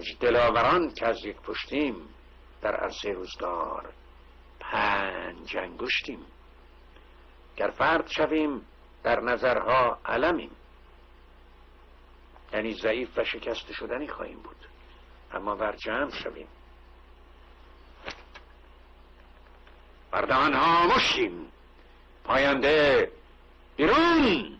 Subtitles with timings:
[0.00, 1.94] پنج دلاوران که از یک پشتیم
[2.62, 3.92] در عرصه روزگار
[4.60, 6.18] پنج انگشتیم.
[7.56, 8.66] گر فرد شویم
[9.02, 10.50] در نظرها علمیم.
[12.52, 14.56] یعنی ضعیف و شکست شدنی خواهیم بود.
[15.32, 16.48] اما بر جمع شویم
[20.10, 21.52] بردان ها مشیم.
[22.24, 23.12] پاینده
[23.76, 24.59] بیرون.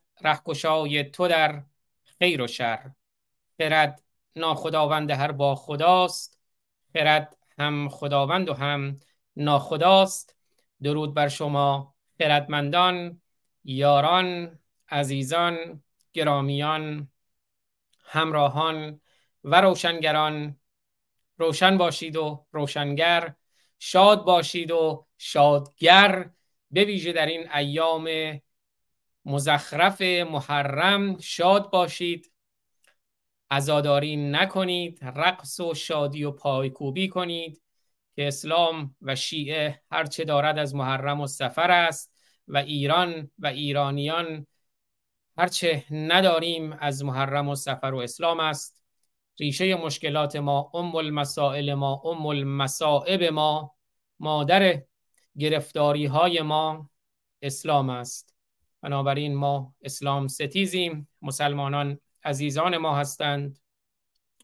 [0.23, 1.63] رهکشای تو در
[2.19, 2.91] خیر و شر.
[3.57, 4.01] خرد
[4.35, 6.39] ناخداوند هر با خداست.
[6.93, 8.99] خرد هم خداوند و هم
[9.35, 10.35] ناخداست.
[10.83, 13.21] درود بر شما خردمندان
[13.63, 17.09] یاران عزیزان گرامیان
[18.03, 19.01] همراهان
[19.43, 20.59] و روشنگران.
[21.37, 23.35] روشن باشید و روشنگر.
[23.79, 26.29] شاد باشید و شادگر.
[26.71, 28.07] به ویژه در این ایام
[29.25, 32.31] مزخرف محرم شاد باشید.
[33.51, 34.99] عزاداری نکنید.
[35.01, 37.61] رقص و شادی و پایکوبی کنید.
[38.15, 42.13] که اسلام و شیعه هرچه دارد از محرم و سفر است
[42.47, 44.47] و ایران و ایرانیان
[45.37, 48.83] هرچه نداریم از محرم و سفر و اسلام است.
[49.39, 53.75] ریشه مشکلات ما ام المسائل ما ام المصائب ما
[54.19, 54.83] مادر
[55.37, 56.89] گرفتاری های ما
[57.41, 58.30] اسلام است.
[58.81, 63.59] بنابراین ما اسلام ستیزیم مسلمانان عزیزان ما هستند.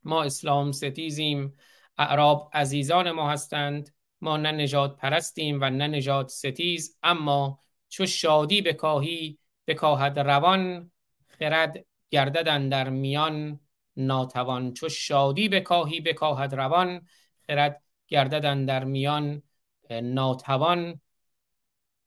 [0.04, 1.54] ما اسلام ستیزیم
[1.98, 3.94] اعراب عزیزان ما هستند.
[4.22, 10.92] ما نه نجات پرستیم و نه نجات ستیز اما چو شادی بکاهی بکاهد روان
[11.28, 13.60] خرد گرددن در میان.
[13.98, 17.08] ناتوان چو شادی بکاهی بکاهد روان
[17.48, 19.44] خرد گرددن در میان
[19.90, 21.02] ناتوان.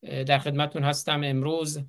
[0.01, 1.79] در خدمتون هستم امروز.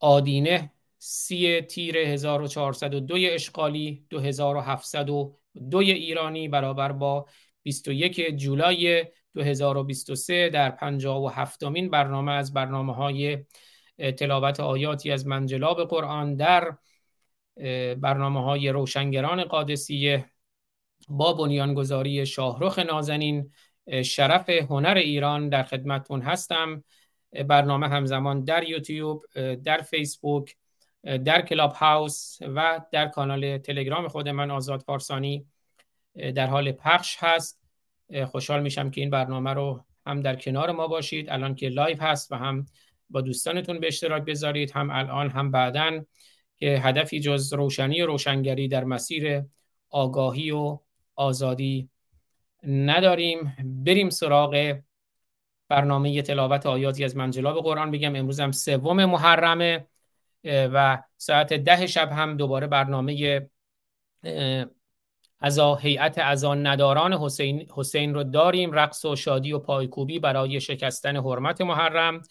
[0.00, 7.26] آدینه سی تیر 1402 اشغالی 2702 ایرانی برابر با
[7.62, 13.38] 21 جولای 2023 در 57 مین برنامه از برنامه های
[14.18, 16.76] تلاوت آیاتی از منجلاب قرآن در
[17.94, 20.30] برنامه های روشنگران قادسیه
[21.08, 23.52] با بنیانگذاری شاهرخ نازنین
[24.04, 26.84] شرف هنر ایران در خدمتون هستم.
[27.42, 29.24] برنامه همزمان در یوتیوب
[29.64, 30.56] در فیسبوک
[31.02, 35.46] در کلاب هاوس و در کانال تلگرام خود من آزاد فارسانی
[36.34, 37.60] در حال پخش هست.
[38.26, 41.30] خوشحال میشم که این برنامه رو هم در کنار ما باشید.
[41.30, 42.66] الان که live هست و هم
[43.10, 46.04] با دوستانتون به اشتراک بذارید هم الان هم بعدا
[46.56, 49.42] که هدفی جز روشنی و روشنگری در مسیر
[49.90, 50.78] آگاهی و
[51.14, 51.88] آزادی
[52.62, 53.56] نداریم.
[53.64, 54.78] بریم سراغ
[55.68, 59.86] برنامه تلاوت آیاتی از منجلاب قرآن بگم امروز هم سوم محرمه
[60.44, 63.48] و ساعت ده شب هم دوباره برنامه
[65.40, 68.72] از هیئت ازان نداران حسین, حسین رو داریم.
[68.72, 72.22] رقص و شادی و پایکوبی برای شکستن حرمت محرم.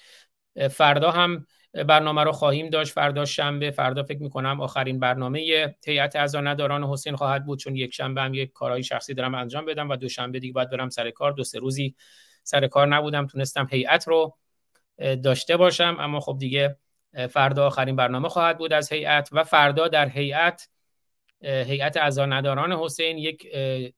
[0.71, 2.94] فردا هم برنامه رو خواهیم داشت.
[2.94, 5.39] فردا شنبه فردا فکر می‌کنم آخرین برنامه
[5.85, 7.59] هیئت ازان نداران حسین خواهد بود.
[7.59, 10.69] چون یک شنبه هم یک کارهای شخصی دارم انجام بدم و دو شنبه دیگه باید
[10.69, 11.31] برم سر کار.
[11.31, 11.95] دو سه روزی
[12.44, 14.38] سر کار نبودم تونستم هیئت رو
[14.98, 15.98] داشته باشم.
[16.00, 16.78] اما خب دیگه
[17.30, 20.70] فردا آخرین برنامه خواهد بود از هیئت و فردا در هیئت
[21.42, 23.48] هیئت نداران حسین یک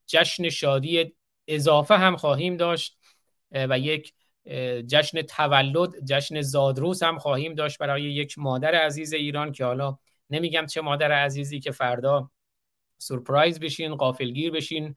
[0.08, 1.16] جشن شادی
[1.48, 2.98] اضافه هم خواهیم داشت
[3.52, 4.14] و یک
[4.88, 9.98] جشن تولد جشن زادروز هم خواهیم داشت برای یک مادر عزیز ایران که حالا
[10.30, 12.32] نمیگم چه مادر عزیزی که فردا
[12.98, 14.96] سورپرایز بشین قافلگیر بشین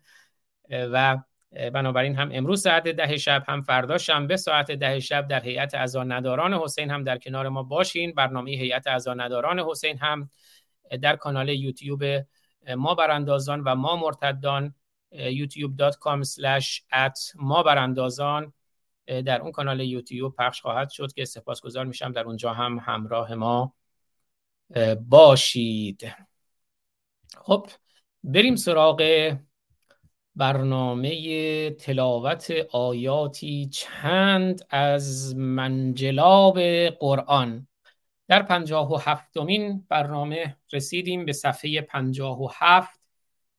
[0.71, 1.19] و
[1.53, 6.55] بنابراین هم امروز ساعت ده شب هم فردا شنبه ساعت ده شب در هیئت نداران
[6.55, 8.13] حسین هم در کنار ما باشین.
[8.15, 10.31] برنامه هیئت نداران حسین هم
[11.03, 12.05] در کانال یوتیوب
[12.77, 14.75] ما براندازان و ما مرتدان
[15.13, 16.23] youtube.com
[16.93, 18.53] at ما براندازان
[19.07, 22.13] در اون کانال یوتیوب پخش خواهد شد که سپاسگزار میشم.
[22.13, 23.75] در اونجا هم همراه ما
[25.09, 26.15] باشید.
[27.39, 27.67] خب
[28.25, 29.33] بریم سراغ
[30.39, 37.67] برنامه تلاوت آیاتی چند از منجلاب قرآن.
[38.29, 43.01] در پنجاه و هفتمین برنامه رسیدیم به صفحه پنجاه و هفت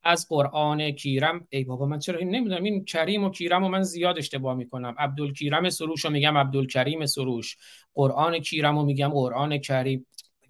[0.04, 1.48] از قرآن کیرم.
[1.50, 4.96] ای بابا من چرا این نمی‌دونم؟ این کریم و کیرم و من زیاد اشتباه می‌کنم.
[4.98, 7.58] عبدالکیرم سروش رو میگم عبدالکریم سروش.
[7.94, 10.06] قرآن کیرم رو میگم قرآن کریم.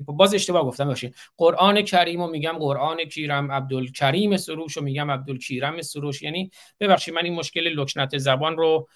[0.05, 5.81] باز اشتباه گفتم باشین قرآن کریم رو میگم قرآن کیرم عبدالکریم سروش رو میگم عبدالکیرم
[5.81, 6.21] سروش.
[6.21, 8.87] یعنی ببخشید من این مشکل لکنت زبان رو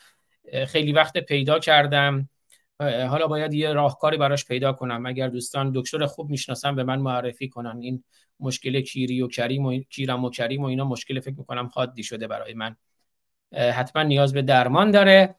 [0.67, 2.29] خیلی وقت پیدا کردم.
[2.79, 5.05] حالا باید یه راهکاری براش پیدا کنم.
[5.05, 7.77] اگر دوستان دکتر خوب می‌شناسن به من معرفی کنن.
[7.81, 8.03] این
[8.39, 12.27] مشکل کیری و کریم و کیرم و کریم و اینا مشکل فکر می‌کنم حادی شده
[12.27, 12.75] برای من.
[13.53, 15.35] حتما نیاز به درمان داره.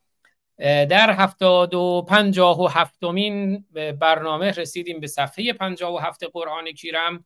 [0.59, 3.65] در هفتاد و پنجاه و هفتمین
[4.01, 7.25] برنامه رسیدیم به صفحه پنجاه و هفت قرآن کیرم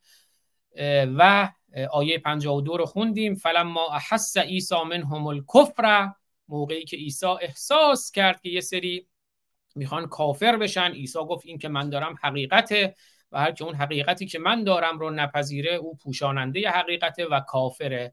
[1.19, 1.49] و
[1.91, 3.35] آیه پنجاه و دو رو خوندیم.
[3.35, 6.11] فلما احس عیسی منهم الکفر
[6.49, 9.07] موقعی که عیسی احساس کرد که یه سری
[9.75, 12.95] می‌خوان کافر بشن عیسی گفت این که من دارم حقیقته
[13.33, 18.13] و هر که اون حقیقتی که من دارم رو نپذیره او پوشاننده حقیقته و کافره.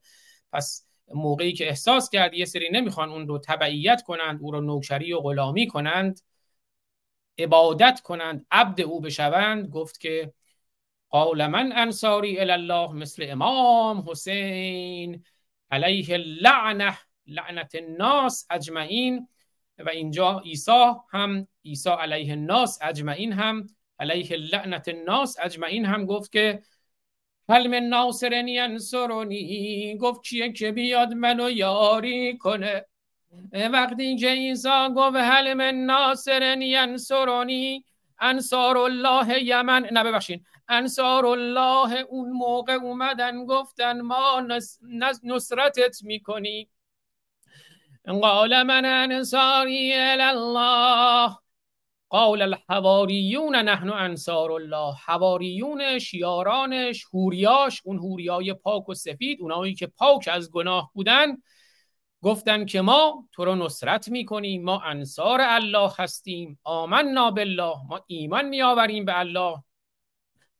[0.51, 5.13] پس موقعی که احساس کرد یه سری نمی‌خوان اون رو تبعیت کنند او رو نوکری
[5.13, 6.21] و غلامی کنند
[7.37, 10.33] عبادت کنند عبد او بشوند گفت که
[11.09, 15.23] قال من انصاری الله مثل امام حسین
[15.71, 16.97] علیه لعنه
[17.27, 19.27] لعنت الناس اجمعین.
[19.79, 23.67] و اینجا عیسی هم عیسی علیه الناس اجمعین هم
[23.99, 26.61] علیه لعنت الناس اجمعین هم گفت که
[27.49, 32.85] هل من ینصرنی گفت کیه که بیاد منو یاری کنه.
[33.71, 35.75] وقتی که عیسی گفت هل من
[36.61, 37.85] ینصرنی
[38.19, 44.47] انصار الله یمن نه ببخشین انصار الله اون موقع اومدن گفتن ما
[45.23, 46.69] نصرتت می‌کنی.
[48.21, 51.37] قال من انصاری الله.
[52.09, 54.95] قال الحواریون نحن انصار الله.
[55.05, 61.27] حواریونش یارانش هوریاش اون هوریای پاک و سفید اونایی که پاک از گناه بودن
[62.21, 66.59] گفتن که ما تو رو نصرت می‌کنیم ما انصار الله هستیم.
[66.63, 69.63] آمنا بالله ما ایمان میآوریم به الله.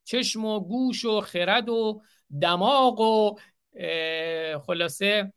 [0.04, 2.02] چشم و گوش و خرد و
[2.42, 3.36] دماغ و
[4.60, 5.34] خلاصه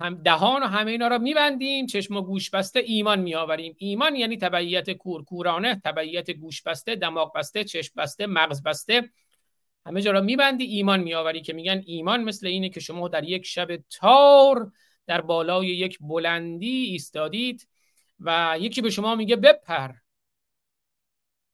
[0.00, 3.74] هم دهان و همه اینا رو میبندیم چشم و گوش بسته ایمان میآوریم.
[3.78, 9.10] ایمان یعنی تبعیت کورکورانه تبعیت گوش بسته دماغ بسته چشم بسته مغز بسته
[9.86, 13.46] همه جا را میبندی ایمان میآوری که میگن ایمان مثل اینه که شما در یک
[13.46, 14.72] شب تار
[15.06, 17.68] در بالای یک بلندی ایستادید
[18.20, 19.90] و یکی به شما میگه بپر.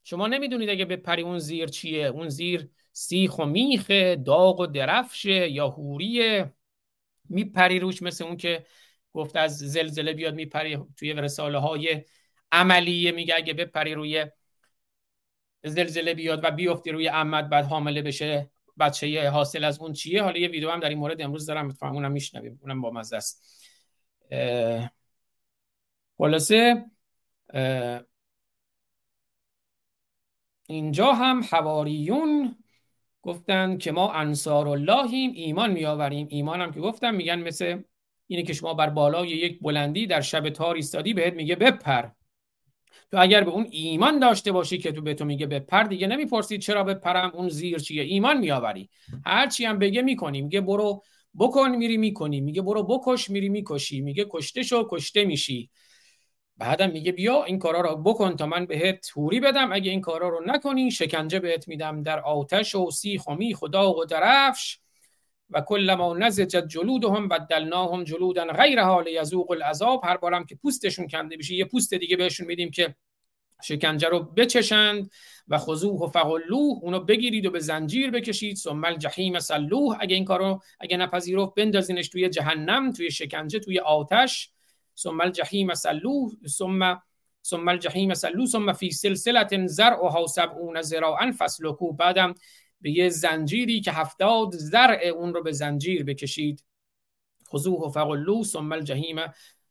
[0.05, 5.51] شما نمی‌دونید اگه بپری اون زیر چیه؟ اون زیر سیخ و میخه داغ و درفشه
[5.51, 6.56] یا هوریه
[7.29, 8.67] میپری روش مثل اون که
[9.13, 12.05] گفت از زلزله بیاد میپری توی رساله های
[12.53, 14.27] عملیه میگه اگه بپری روی
[15.65, 20.39] زلزله بیاد و بیفتی روی عمد بعد حامله بشه بچه حاصل از اون چیه؟ حالا
[20.39, 22.59] یه ویدیو هم در این مورد امروز دارم می‌تونم اونم میشنویم.
[22.63, 23.63] اونم با مزه است.
[26.19, 26.85] خلاصه
[30.67, 32.57] اینجا هم حواریون
[33.27, 36.27] گفتن که ما انصار اللهیم ایمان میآوریم.
[36.31, 37.83] ایمان هم که گفتم میگن مثل
[38.27, 42.09] اینه که شما بر بالای یک بلندی در شب تار ایستادی بهت میگه بپر.
[43.11, 46.61] تو اگر به اون ایمان داشته باشی که تو به تو میگه بپر دیگه نمی‌پرسید
[46.61, 48.03] چرا بپرم اون زیر چیه.
[48.03, 48.91] ایمان میآوری.
[49.25, 50.43] هر چی هم بگه می‌کنی.
[50.43, 51.03] میگه برو
[51.39, 52.41] بکن میری می‌کنی.
[52.41, 54.01] میگه برو بکش میری می‌کشی.
[54.01, 55.71] میگه کشته شو کشته میشی.
[56.59, 59.73] بعدم میگه بیا این کارا رو بکن تا من بهت توری بدم.
[59.73, 63.67] اگه این کارا رو نکنی شکنجه بهت میدم در آتش و سیخ و میخ و
[63.77, 64.79] و درفش.
[65.51, 70.05] و کل ما نزجت جلودهم بدلناهم جلودا غیر حال یذوق العذاب.
[70.05, 72.95] هر بارم که پوستشون کنده بشه یه پوست دیگه بهشون میدیم که
[73.63, 75.11] شکنجه رو بچشند
[75.49, 78.57] و خضوح و فقلوه اونو بگیرید و به زنجیر بکشید.
[78.57, 79.97] ثم الجحیم سلوه.
[80.01, 84.56] اگه این کارو اگه نپذیرفت بندازینش توی جهنم توی شکنجه توی آتش.
[84.97, 87.01] ثم الجحیم سلوه ثم
[87.43, 92.35] ثم الجحیم سلوه ثم فی سلسله زرعها سبعون ذراعا فسلکو بعدم
[92.81, 96.65] به یه زنجیری که هفتاد زرع اون رو به زنجیر بکشید.
[97.53, 99.17] خذوه و فقلو ثم الجحیم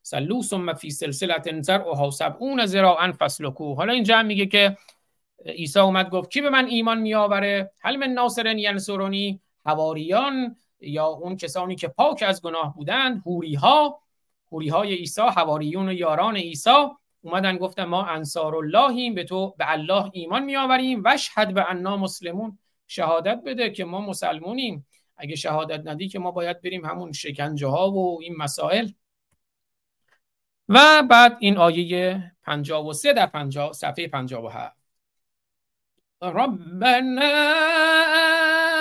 [0.01, 4.77] سلو ثم فی سلسله زرعها سبعون ذراعا فسلکو حالا اینجا هم میگه که
[5.45, 11.37] عیسی اومد گفت کی به من ایمان میآوره؟ هل من ناصرن ینصرونی حواریان یا اون
[11.37, 13.99] کسانی که پاک از گناه بودند هوری ها
[14.55, 16.87] حوری های عیسی حواریون و یاران عیسی.
[17.21, 21.69] اومدن گفتن ما انصار اللهیم به تو به الله ایمان می آوریم و شهد به
[21.69, 22.59] انا مسلمون.
[22.87, 24.87] شهادت بده که ما مسلمونیم.
[25.17, 28.89] اگه شهادت ندی که ما باید بریم همون شکنجه ها و این مسائل.
[30.69, 34.77] و بعد این آیه 53 در 50 صفحه 57
[36.21, 37.21] ربنا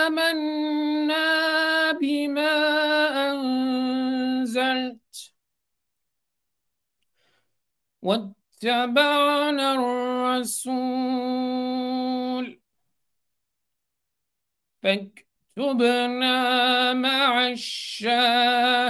[0.06, 2.53] آمنا بما
[8.04, 11.24] واتبعنا الرسول.
[14.82, 16.36] فاكتبنا
[16.94, 18.84] مع الشاهدين.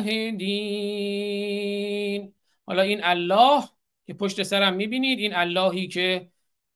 [2.66, 3.64] حالا این الله
[4.06, 6.28] که پشت سرم می‌بینید این اللهی که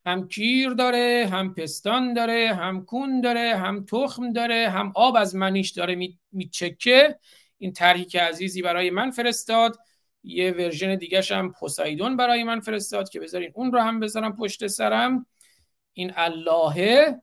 [0.06, 5.36] هم کیر داره هم پستان داره هم کون داره هم تخم داره هم آب از
[5.36, 7.18] منیش داره میچکه.
[7.58, 9.78] این طرحی که عزیزی برای من فرستاد.
[10.22, 14.66] یه ورژن دیگه هم پوسایدون برای من فرستاد که بذارین اون رو هم بذارم پشت
[14.66, 15.26] سرم.
[15.92, 17.22] این اللهه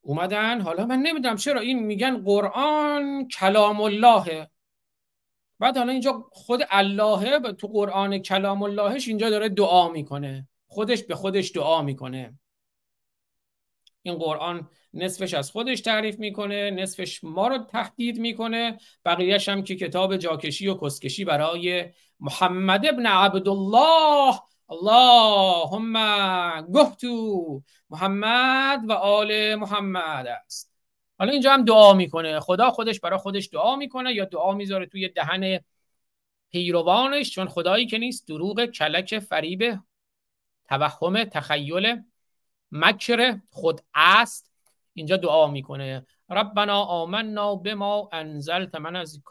[0.00, 0.60] اومدن.
[0.60, 4.50] حالا من نمی‌دونم چرا این میگن قرآن کلام اللهه
[5.58, 10.48] بعد حالا اینجا خود اللهه تو قرآن کلام اللهش اینجا داره دعا می‌کنه.
[10.66, 12.38] خودش به خودش دعا می‌کنه.
[14.02, 19.76] این قرآن نصفش از خودش تعریف می‌کنه نصفش ما رو تهدید می‌کنه بقیهش هم که
[19.76, 21.84] کتاب جاکشی و کسکشی برای
[22.20, 24.40] محمد ابن عبدالله.
[24.70, 25.92] اللهم
[26.72, 30.72] گهتو محمد و آل محمد است.
[31.18, 32.40] حالا اینجا هم دعا می‌کنه.
[32.40, 35.60] خدا خودش برای خودش دعا می‌کنه یا دعا می‌ذاره توی دهن
[36.50, 39.78] پیروانش چون خدایی که نیست دروغ کلک فریب
[40.68, 42.02] توهم تخیل
[42.72, 44.52] مکر خود است.
[44.94, 46.06] اینجا دعا می‌کنه.
[46.30, 48.74] ربنا آمنا به ما انزلت.
[48.74, 49.22] من از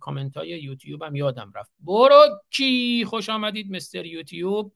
[0.00, 1.72] کامنت های یوتیوب هم یادم رفت.
[1.80, 2.40] برو.
[2.50, 4.72] کی خوش آمدید مستر یوتیوب؟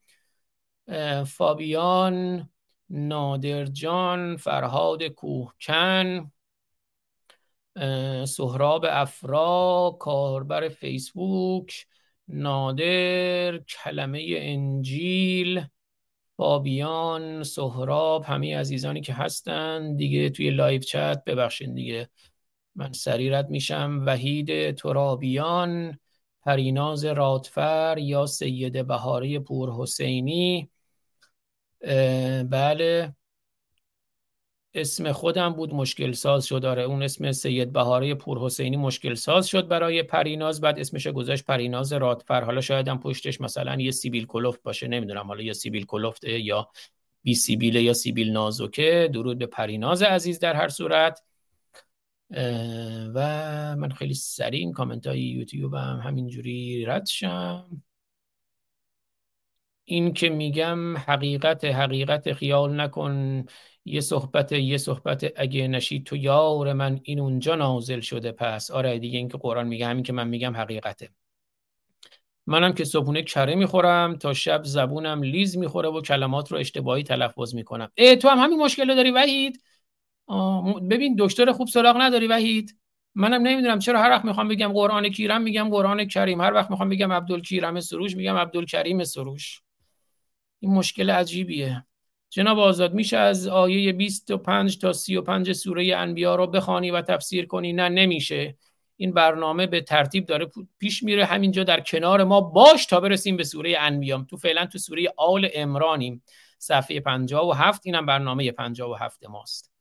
[1.26, 2.48] فابیان
[2.90, 6.32] نادرجان فرهاد کوهکن
[8.24, 11.86] سهراب افرا کاربر فیسبوک
[12.28, 15.66] نادر کلمه انجیل.
[16.38, 19.96] فابیان سهراب همه عزیزانی که هستن.
[19.96, 22.08] دیگه توی live chat ببخشید دیگه.
[22.74, 24.02] من سریرت میشم.
[24.06, 25.98] وحید ترابیان
[26.42, 30.70] پریناز رادفر یا سید بهاره پور حسینی
[32.50, 33.14] بله.
[34.74, 36.60] اسم خودم بود مشکل ساز شد.
[36.62, 40.60] داره اون اسم سید بهاره پور حسینی مشکل ساز شد برای پریناز.
[40.60, 42.44] بعد اسمش گذاشت پریناز رادفر.
[42.44, 46.68] حالا شاید هم پشتش مثلا یه سیبیل کلوفت باشه نمی‌دونم حالا یا سیبیل کلوفت یا
[47.22, 51.22] بی سیبیل یا سیبیل نازوکه درود به پریناز عزیز در هر صورت.
[53.14, 53.20] و
[53.78, 57.82] من خیلی سریع این کامنت های یوتیوب هم همینجوری رد شم.
[59.84, 63.44] این که میگم حقیقت حقیقت خیال نکن.
[63.88, 68.70] یه صحبت یه صحبت اگه نشید تو یار من این اونجا نازل شده پس.
[68.70, 71.08] آره دیگه این که قرآن میگه همین که من میگم حقیقته.
[72.46, 77.54] منم که صبحونه کره می‌خورم تا شب زبونم لیز می‌خوره و کلمات رو اشتباهی تلفظ
[77.54, 77.90] می‌کنم.
[77.94, 79.62] ای تو هم همین مشکل داری وحید؟
[80.90, 82.76] ببین دکتر خوب سراغ نداری وحید؟
[83.14, 86.40] منم نمی‌دونم چرا هر وقت می‌خوام بگم قرآن کیرم میگم قرآن کریم.
[86.40, 89.62] هر وقت می‌خوام بگم عبدالکیرم سروش میگم عبدالکریم سروش.
[90.60, 91.86] این مشکل عجیبیه.
[92.30, 97.72] جناب آزاد میشه از آیه 25 تا 35 سوره انبیا رو بخوانی و تفسیر کنی؟
[97.72, 98.56] نه نمیشه.
[98.96, 101.24] این برنامه به ترتیب داره پیش میره.
[101.24, 104.24] همینجا در کنار ما باش تا برسیم به سوره انبیام.
[104.24, 106.22] تو فعلا تو سوره آل امرانیم
[106.58, 109.77] صفحه 57 اینم برنامه 57 ماست.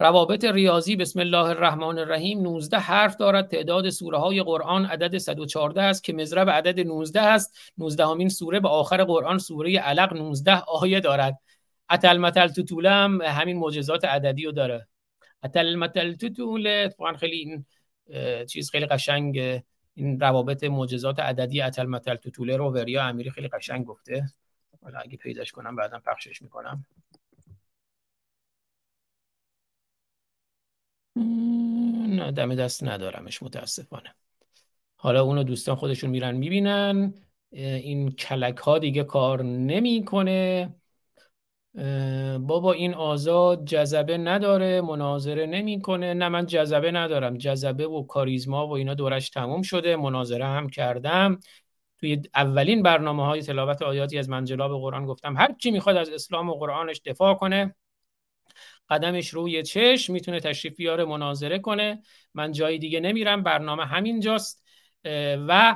[0.00, 3.46] روابط ریاضی بسم الله الرحمن الرحیم 19 حرف دارد.
[3.46, 7.72] تعداد سوره های قرآن عدد 114 است که مضرب عدد 19 است.
[7.78, 11.38] 19 همین سوره به آخر قرآن سوره علق 19 آیه دارد.
[11.90, 14.88] اتل متل توتوله هم همین معجزات عددی رو داره.
[15.44, 17.64] اتل متل توتوله خیلی این
[18.46, 19.62] چیز خیلی قشنگ
[19.94, 24.24] این روابط معجزات عددی اتل متل توتوله رو وریا امیری خیلی قشنگ گفته.
[24.82, 26.84] حالا اگه پیداش کنم بعدا پخشش می‌کنم.
[31.16, 34.14] نه دم دست ندارمش متاسفانه.
[34.96, 37.14] حالا اونو دوستان خودشون میرن می‌بینن.
[37.52, 40.74] این کلک ها دیگه کار نمی‌کنه.
[42.40, 46.14] بابا این آزاد جذبه نداره مناظره نمی‌کنه.
[46.14, 47.36] نه من جذبه ندارم.
[47.38, 49.96] جذبه و کاریزما و اینا دورش تموم شده.
[49.96, 51.40] مناظره هم کردم.
[52.00, 55.36] توی اولین برنامه های تلاوت آیاتی از منجلاب قرآن گفتم.
[55.36, 57.74] هر کی می‌خواد از اسلام و قرآنش دفاع کنه
[58.88, 62.02] قدمش روی چشم می‌تونه تشریف بیاره مناظره کنه.
[62.34, 64.64] من جای دیگه نمیرم برنامه همینجاست
[65.48, 65.74] و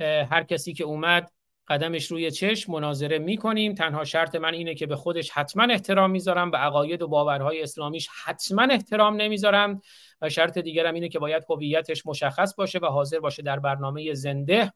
[0.00, 1.32] هر کسی که اومد
[1.68, 3.74] قدمش روی چشم مناظره می‌کنیم.
[3.74, 8.08] تنها شرط من اینه که به خودش حتما احترام می‌ذارم به عقاید و باورهای اسلامیش
[8.24, 9.80] حتما احترام نمی‌ذارم.
[10.20, 14.72] و شرط دیگرم اینه که باید هویتش مشخص باشه و حاضر باشه در برنامه زنده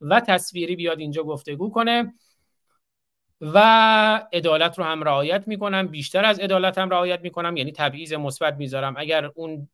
[0.00, 2.14] و تصویری بیاد اینجا گفتگو کنه.
[3.40, 3.58] و
[4.32, 5.86] عدالت رو هم رعایت می‌کنم.
[5.86, 7.56] بیشتر از عدالت هم رعایت می‌کنم.
[7.56, 8.94] یعنی تبعیض مثبت می‌ذارم.
[8.96, 9.68] اگر اون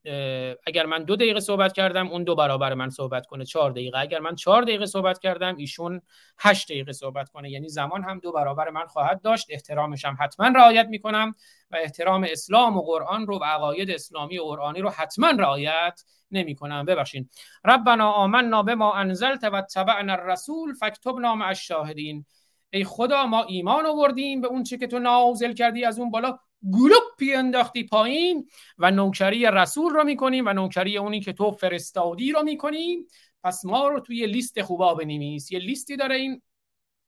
[0.66, 3.44] اگر من دو دقیقه صحبت کردم اون دو برابر من صحبت کنه.
[3.44, 3.98] چهار دقیقه.
[3.98, 6.02] اگر من چهار دقیقه صحبت کردم ایشون
[6.38, 7.50] هشت دقیقه صحبت کنه.
[7.50, 9.46] یعنی زمان هم دو برابر من خواهد داشت.
[9.50, 11.34] احترامش هم حتما رعایت می‌کنم
[11.70, 16.54] و احترام اسلام و قرآن رو و عقاید اسلامی و قرآنی رو حتما رعایت نمی
[16.54, 17.28] کنم ببخشین
[17.64, 22.26] ربنا آمنا بما انزلت و تبعنا الرسول فاکتبنا مع الشاهدین.
[22.70, 26.38] ای خدا ما ایمان آوردیم به اون چه که تو نازل کردی از اون بالا
[26.72, 28.48] گلوپی انداختی پایین
[28.78, 33.06] و نوکری رسول رو می‌کنیم و نوکری اونی که تو فرستادی رو می‌کنیم.
[33.44, 35.52] پس ما رو توی لیست خوبا بنویس.
[35.52, 36.42] یه لیستی داره این.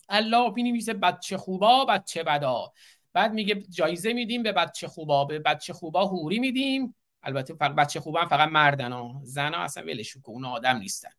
[0.08, 2.72] الله بنویسه بچه خوبا بچه بدا.
[3.12, 5.24] بعد میگه جایزه میدیم به بچه خوبا.
[5.24, 6.94] به بچه خوبا هوری میدیم.
[7.22, 9.20] البته بچه خوبا فقط مردن ها.
[9.24, 11.10] زن ها اصلا ولش اون آدم نیستن.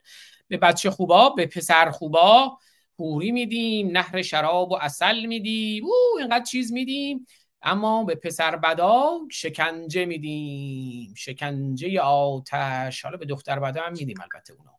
[0.48, 2.58] به بچه خوبا به پسر خوبا.
[2.98, 5.86] پوری میدیم نهر شراب و اصل میدیم.
[5.86, 7.28] او اینقدر چیز میدیم.
[7.62, 11.14] اما به پسر بدا شکنجه میدیم.
[11.18, 13.06] شکنجه آتش.
[13.06, 14.72] حالا به دختر بدا هم میدیم البته اونا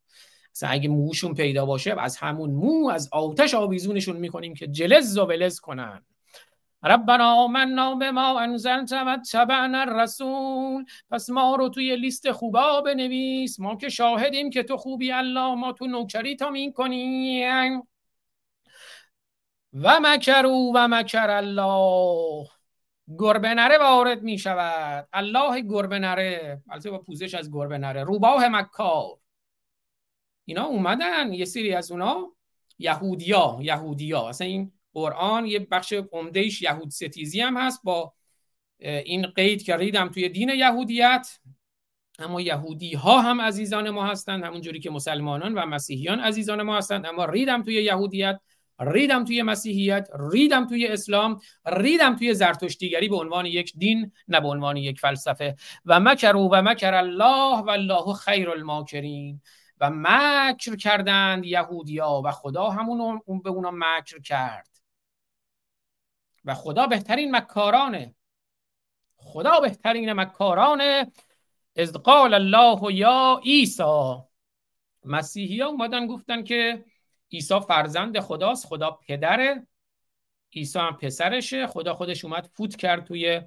[0.54, 5.26] مثلا اگه موشون پیدا باشه از همون مو از آتش آویزونشون می‌کنیم که جلز و
[5.26, 6.06] بلز کنن.
[6.82, 10.84] ربنا آمنا به ما انزلت و تبعنا الرسول.
[11.10, 13.60] پس ما رو توی لیست خوبا بنویس.
[13.60, 17.82] ما که شاهدیم که تو خوبی الله ما تو نوکری تا می‌کنیم
[19.74, 22.48] و مکرو و مکر الله.
[23.18, 25.08] گربه نره وارد می شود.
[25.12, 26.62] الله گربه نره.
[26.70, 28.04] البته با پوزش از گربه نره.
[28.04, 29.18] روباه مکار.
[30.44, 31.32] اینا اومدن.
[31.32, 32.32] یه سری از اونا
[32.78, 34.28] یهودیا یهودیا.
[34.28, 38.14] اصلا این قرآن یه بخش عمدهش یهود ستیزی هم هست با
[38.78, 41.38] این قید که ریدم توی دین یهودیت.
[42.18, 44.44] اما یهودی ها هم عزیزان ما هستند.
[44.44, 47.06] همونجوری که مسلمانان و مسیحیان عزیزان ما هستند.
[47.06, 48.40] اما ریدم توی یهودیت.
[48.80, 54.48] ریدم توی مسیحیت ریدم توی اسلام ریدم توی زرتشتیگری به عنوان یک دین نه به
[54.48, 55.56] عنوان یک فلسفه.
[55.84, 59.40] و مکر و مکر الله و الله خیر الماکرین.
[59.80, 64.68] و مکر کردند یهودیا و خدا همون اون به اونا مکر کرد.
[66.44, 68.14] و خدا بهترین مکارانه.
[69.16, 71.12] خدا بهترین مکارانه.
[71.76, 74.14] از قال الله یا عیسی.
[75.04, 76.84] مسیحی ها اومدن گفتن که
[77.34, 79.66] عیسی فرزند خداست خدا پدره.
[80.56, 81.66] عیسی هم پسرشه.
[81.66, 83.42] خدا خودش اومد فوت کرد توی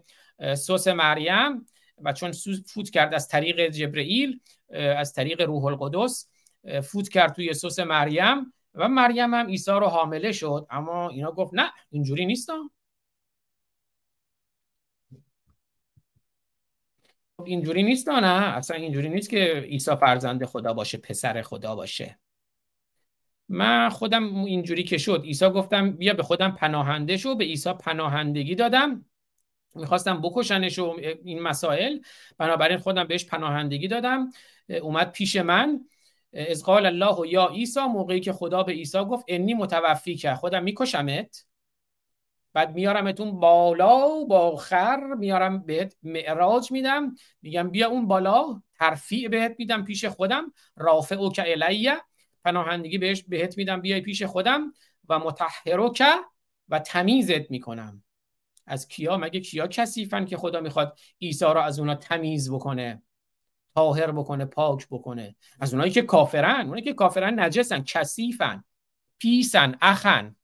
[0.56, 1.66] سوس مریم
[1.98, 2.32] و چون
[2.68, 6.30] فوت کرد از طریق جبرئیل از طریق روح القدس
[6.84, 10.68] فوت کرد توی سوس مریم و مریم هم عیسی رو حامله شد.
[10.70, 12.50] اما اینا گفت نه اینجوری نیست.
[17.46, 22.20] اینجوری نیست نه اصلا اینجوری نیست که عیسی فرزند خدا باشه پسر خدا باشه.
[23.50, 28.56] من خودم اینجوری که شد عیسی گفتم بیا به خودم پناهنده شو به عیسی پناهندگی
[28.56, 29.06] دادم.
[29.76, 32.00] می‌خواستم بکشنش و این مسائل.
[32.38, 34.30] بنابراین خودم بهش پناهندگی دادم.
[34.82, 35.86] اومد پیش من.
[36.34, 40.64] از قال الله یا عیسی موقعی که خدا به عیسی گفت انی متوفی که خودم
[40.64, 41.46] میکشمت.
[42.54, 47.16] بعد میارمتون بالا و با خر میارم بهت معراج میدم.
[47.42, 50.54] میگم بیا اون بالا ترفیع بهت میدم پیش خودم.
[50.76, 51.98] رافع و که الیه.
[52.44, 54.74] پناهندگی بهش بهت میدم بیای پیش خودم
[55.10, 56.04] و متحرک
[56.70, 58.04] و تمیزت می‌کنم.
[58.68, 63.02] از کیا؟ مگه کیا کثیفن که خدا می‌خواد عیسی رو از اونا تمیز بکنه
[63.76, 68.64] طاهر بکنه پاک بکنه؟ از اونایی که کافرن اونایی که کافرن نجسن کثیفن
[69.18, 70.36] پیسن اخن.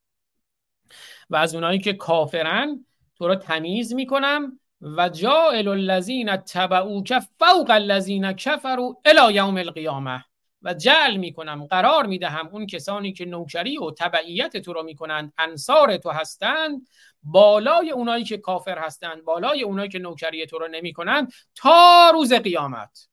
[1.30, 8.34] و از اونایی که کافرن تو رو تمیز می‌کنم و جائل الذین تبعوک فوق الذین
[8.34, 10.26] کفروا الی یوم القیامه.
[10.64, 15.98] و جعل می‌کنم قرار می‌دهم اون کسانی که نوکری و تبعیت تو رو می‌کنند انصار
[15.98, 16.88] تو هستند
[17.24, 23.10] بالای اونایی که کافر هستند بالای اونایی که نوکری تو رو نمی‌کنند تا روز قیامت.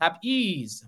[0.00, 0.82] تبعیض.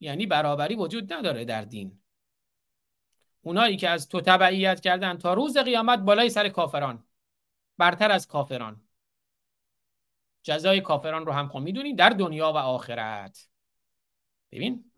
[0.00, 2.02] یعنی برابری وجود نداره در دین.
[3.42, 7.04] اونایی که از تو تبعیت کردن تا روز قیامت بالای سر کافران
[7.78, 8.81] برتر از کافران.
[10.42, 13.48] جزای کافران رو هم خب می‌دونی در دنیا و آخرت
[14.52, 14.92] ببین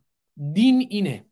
[0.53, 1.27] دین اینه.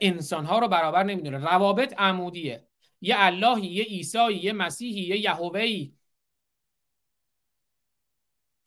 [0.00, 1.38] انسان ها رو برابر نمی‌دونه.
[1.38, 2.68] روابط عمودیه.
[3.00, 5.94] یه اللهی یه عیسی یه مسیحی یه یهوهی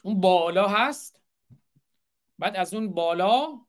[0.04, 1.22] اون بالا هست.
[2.40, 3.62] بعد از اون بالا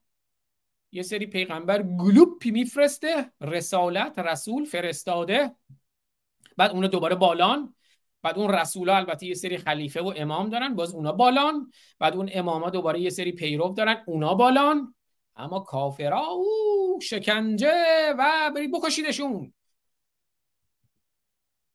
[0.91, 3.31] یه سری پیغمبر گلوپی میفرسته.
[3.41, 5.55] رسالت رسول فرستاده.
[6.57, 7.75] بعد اونو دوباره بالان.
[8.23, 11.71] بعد اون رسولا البته یه سری خلیفه و امام دارن باز اونا بالان.
[11.99, 14.95] بعد اون اماما دوباره یه سری پیرو دارن اونا بالان.
[15.35, 19.53] اما کافرا او شکنجه و برید بکشیدشون.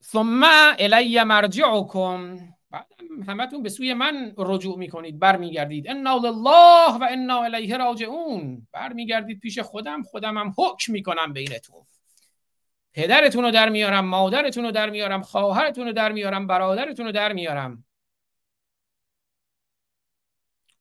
[0.03, 0.43] ثم
[0.79, 2.39] الی مرجعکم.
[2.71, 2.87] بعد
[3.29, 5.89] همتون به سوی من رجوع می‌کنید برمیگردید.
[5.89, 8.67] انا لله و انا الیه راجعون.
[8.73, 11.83] برمیگردید پیش خودم خودم هم حکم می‌کنم بینتون.
[12.99, 17.33] پدرتون رو در میارم مادرتون رو در میارم خواهرتون رو در میارم برادرتون رو در
[17.33, 17.85] میارم.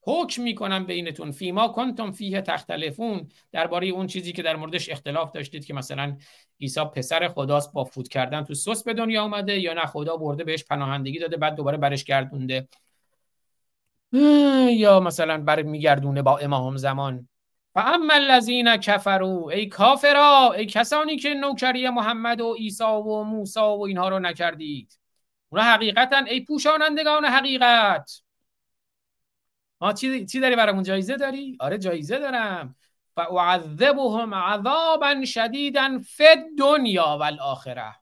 [0.02, 3.30] حکم می‌کنم بینتون فیما کنتم فیه تختلفون.
[3.52, 6.18] درباره اون چیزی که در موردش اختلاف داشتید که مثلا
[6.62, 10.44] عیسی پسر خداست با فوت کردن تو سس به دنیا آمده یا نه خدا برده
[10.44, 12.68] بهش پناهندگی داده بعد دوباره برش گردونده.
[14.72, 17.28] یا مثلا بر میگردونه با امام زمان.
[17.78, 23.60] و اما الذین کفروا ای کافرا ای کسانی که نوکری محمد و عیسی و موسی
[23.60, 25.00] و اینها رو نکردید.
[25.50, 28.22] اونا حقیقتا ای پوشانندگان حقیقت.
[29.82, 32.76] ما چی, چی داری برامون جایزه داری؟ آره جایزه دارم.
[33.16, 36.24] فاعذبهم عذابا شدیدا فی
[36.60, 37.96] دنیا و الاخره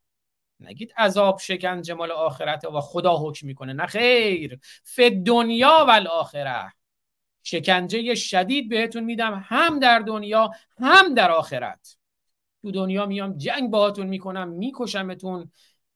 [0.60, 3.74] نگید عذاب شکنجه مال آخرت و خدا حکم می‌کنه.
[3.74, 4.60] نه خیر.
[4.84, 6.74] فی دنیا و الاخره
[7.48, 11.98] شکنجه شدید بهتون میدم هم در دنیا هم در آخرت.
[12.62, 15.52] تو دنیا میام جنگ باهاتون می‌کنم میکشمتون.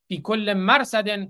[0.08, 1.30] بی کل مرصد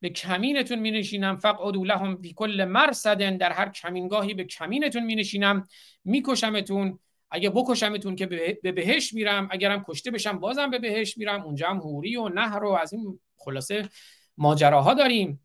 [0.00, 5.14] به کمینتون می نشینم فقعدوا لهم بی کل مرصد در هر کمینگاهی به کمینتون می
[5.14, 5.66] نشینم
[6.04, 6.98] میکشمتون.
[7.30, 8.26] اگه بکشمتون که
[8.62, 11.42] به بهش میرم اگرم کشته بشم بازم به بهش میرم.
[11.42, 13.88] اونجا هم هوری و نهر و از این خلاصه
[14.36, 15.43] ماجراها داریم.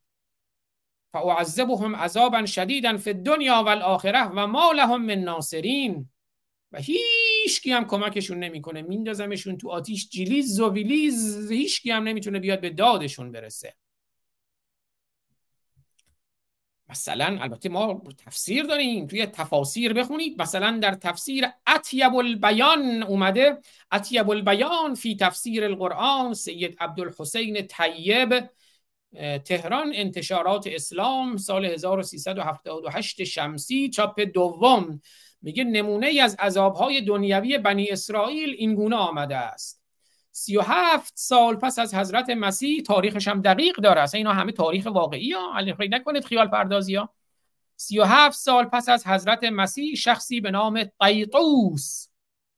[1.13, 3.69] فاعذبهم عذابا شدیدا فی الدنیا و
[4.35, 6.09] و ما لهم من ناصرین.
[6.71, 8.81] و هیچ کی هم کمکشون نمی‌کنه.
[8.81, 11.51] میندازمشون تو آتیش جلیز و ویلیز.
[11.51, 13.73] هیچ کی هم نمی‌تونه بیاد به دادشون برسه.
[16.89, 19.07] مثلا البته ما تفسیر داریم.
[19.07, 20.41] توی تفاسیر بخونید.
[20.41, 23.57] مثلا در تفسیر اطیب البیان اومده.
[23.91, 26.33] اطیب البیان فی تفسیر القرآن.
[26.33, 28.49] سید عبدالحسین طیب
[29.45, 35.01] تهران انتشارات اسلام سال 1378 شمسی چاپ دوم.
[35.41, 39.83] میگه نمونه ای از عذابهای دنیوی بنی اسرائیل این گونه آمده است.
[40.31, 44.01] سی و هفت سال پس از حضرت مسیح تاریخش هم دقیق داره.
[44.01, 45.57] اصلا اینا همه تاریخ واقعی ها.
[45.57, 47.13] علی نکنید خیال پردازی ها.
[47.75, 52.07] سی و هفت سال پس از حضرت مسیح شخصی به نام قیطوس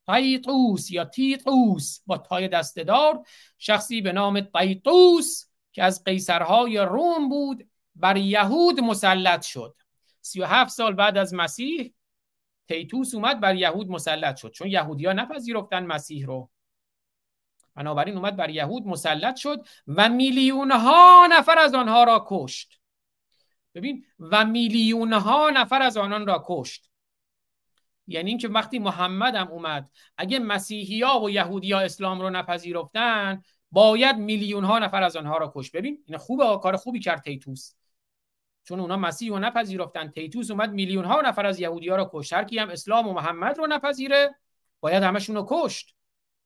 [0.08, 3.24] قیطوس یا تیطوس با تای دستدار
[3.58, 9.76] شخصی به نام قیطوس که از قیصرهای روم بود بر یهود مسلط شد.
[10.22, 11.94] سی و هفت سال بعد از مسیح
[12.68, 14.52] تیتوس اومد بر یهود مسلط شد.
[14.52, 16.50] چون یهودی ها نپذیرفتن مسیح رو.
[17.76, 22.82] بنابراین اومد بر یهود مسلط شد و میلیون ها نفر از آنها را کشت.
[23.76, 26.92] ببین و میلیون ها نفر از آنان را کشت.
[28.08, 33.42] یعنی اینکه وقتی محمد هم اومد اگه مسیحی ها و یهودی ها اسلام رو نپذیرفتن
[33.72, 35.76] باید میلیون ها نفر از آنها را کشت.
[35.76, 37.74] ببین این خوبه کار خوبی کرد تیتوس.
[38.64, 40.08] چون اونا مسیح رو نپذیرفتن.
[40.08, 42.34] تیتوس اومد میلیون ها نفر از یهودی ها را کشت.
[42.34, 44.36] هر هم اسلام و محمد رو نپذیره
[44.80, 45.96] باید همشون رو کشت.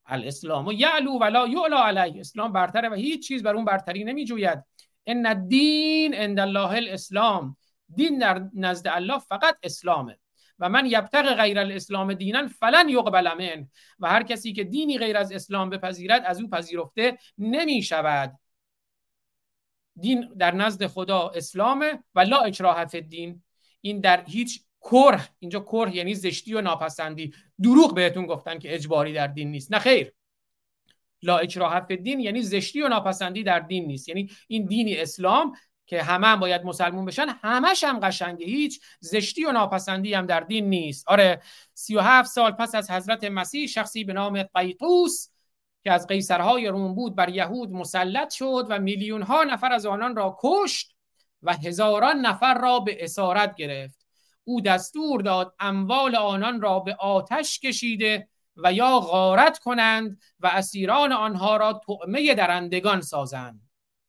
[0.05, 2.19] الاسلام و یعلو ولا یعلا علیه.
[2.19, 4.63] اسلام برتره و هیچ چیز بر اون برتری نمی جوید
[5.05, 7.57] ان الدین عند الله الاسلام.
[7.95, 10.19] دین در نزد الله فقط اسلامه.
[10.59, 13.67] و من یبتغ غیر الاسلام دینا فلن یقبل من
[13.99, 18.39] و هر کسی که دینی غیر از اسلام بپذیرد از او پذیرفته نمی شود
[20.01, 23.43] دین در نزد خدا اسلامه و لا اکراه الدین.
[23.81, 27.33] این در هیچ کره اینجا کره یعنی زشتی و ناپسندی.
[27.63, 29.73] دروغ بهتون گفتن که اجباری در دین نیست.
[29.73, 30.13] نه خیر.
[31.21, 34.09] لا اکراه الدین یعنی زشتی و ناپسندی در دین نیست.
[34.09, 38.45] یعنی این دینی اسلام که همه هم باید مسلمون بشن همش هم قشنگه.
[38.45, 41.07] هیچ زشتی و ناپسندی هم در دین نیست.
[41.07, 41.41] آره
[41.73, 45.27] 37 سال پس از حضرت مسیح شخصی به نام قیطوس
[45.83, 50.15] که از قیصرهای روم بود بر یهود مسلط شد و میلیون ها نفر از آنان
[50.15, 50.95] را کشت
[51.41, 54.05] و هزاران نفر را به اسارت گرفت.
[54.43, 61.11] او دستور داد اموال آنان را به آتش کشیده و یا غارت کنند و اسیران
[61.11, 63.61] آنها را طعمه درندگان سازند.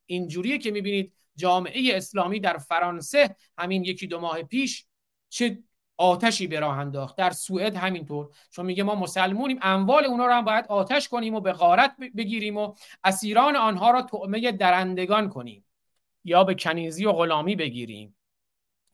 [0.06, 4.86] اینجوریه که می‌بینید جامعه اسلامی در فرانسه همین یکی دو ماه پیش
[5.28, 5.58] چه
[5.96, 7.16] آتشی به راه انداخت.
[7.16, 8.28] در سوئد همینطور.
[8.50, 12.56] چون میگه ما مسلمونیم اموال اونا رو هم باید آتش کنیم و به غارت بگیریم
[12.56, 15.64] و اسیران آنها را طعمه درندگان کنیم
[16.24, 18.16] یا به کنیزی و غلامی بگیریم.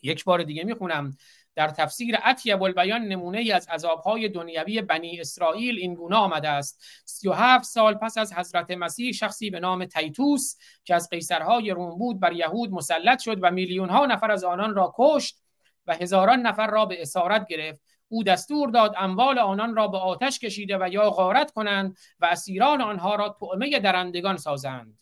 [0.02, 1.16] یک بار دیگه می‌خونم.
[1.54, 6.84] در تفسیر اطیب البیان نمونه ای از عذابهای دنیوی بنی اسرائیل این گونه آمده است.
[7.04, 12.20] 37 سال پس از حضرت مسیح شخصی به نام تیتوس که از قیصرهای روم بود
[12.20, 15.42] بر یهود مسلط شد و میلیون ها نفر از آنان را کشت
[15.86, 17.80] و هزاران نفر را به اسارت گرفت.
[18.08, 22.80] او دستور داد اموال آنان را به آتش کشیده و یا غارت کنند و اسیران
[22.80, 24.98] آنها را طعمه درندگان سازند.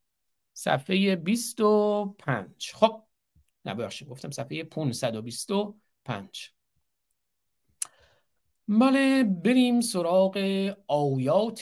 [0.54, 3.02] صفحه 25 خب
[3.64, 6.52] نباشید گفتم صفحه 525
[8.68, 10.36] بله بریم سراغ
[10.88, 11.60] آیات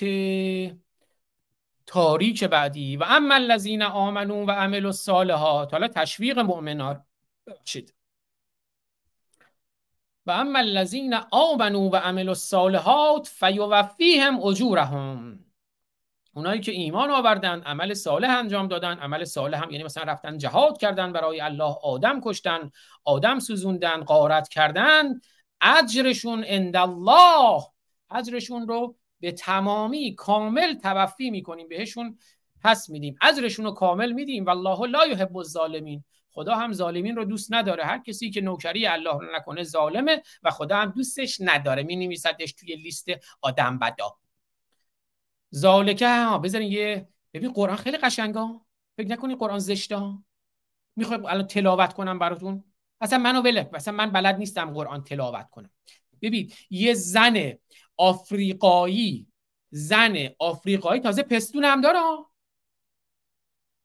[1.86, 2.96] تاریک بعدی.
[2.96, 7.04] و اما الذین آمنون و عملوا الصالحات حالا تشویق مؤمنان
[7.46, 7.94] ببخشید.
[10.26, 15.44] و اما الذین آمنوا و عملوا الصالحات فیوفیهم اجورهم.
[16.34, 20.78] اونایی که ایمان آوردن عمل صالح انجام دادن عمل صالح هم یعنی مثلا رفتن جهاد
[20.78, 22.70] کردن برای الله آدم کشتن
[23.04, 25.20] آدم سوزوندن غارت کردن.
[25.60, 27.62] اجرشون عند الله
[28.10, 32.18] اجرشون رو به تمامی کامل توفی می‌کنیم بهشون
[32.62, 33.16] پس میدیم.
[33.22, 34.44] اجرشون رو کامل میدیم.
[34.44, 36.04] والله لا یحب الظالمین.
[36.30, 37.84] خدا هم ظالمین رو دوست نداره.
[37.84, 41.82] هر کسی که نوکری الله رو نکنه ظالمه و خدا هم دوستش نداره.
[41.82, 43.06] می نویسدش توی لیست
[43.42, 44.16] آدم بدا.
[45.54, 48.60] ذالکه ها بذارین یه ببین قرآن خیلی قشنگا
[48.96, 50.18] فکر نکنی قرآن زشتا
[50.96, 52.64] می‌خوای الان تلاوت کنم براتون؟
[53.00, 55.70] اصلا منو ولک اصلا من بلد نیستم قرآن تلاوت کنم.
[56.22, 57.52] ببین یه زن
[57.96, 59.26] آفریقایی
[59.70, 62.00] زن آفریقایی تازه پستون هم داره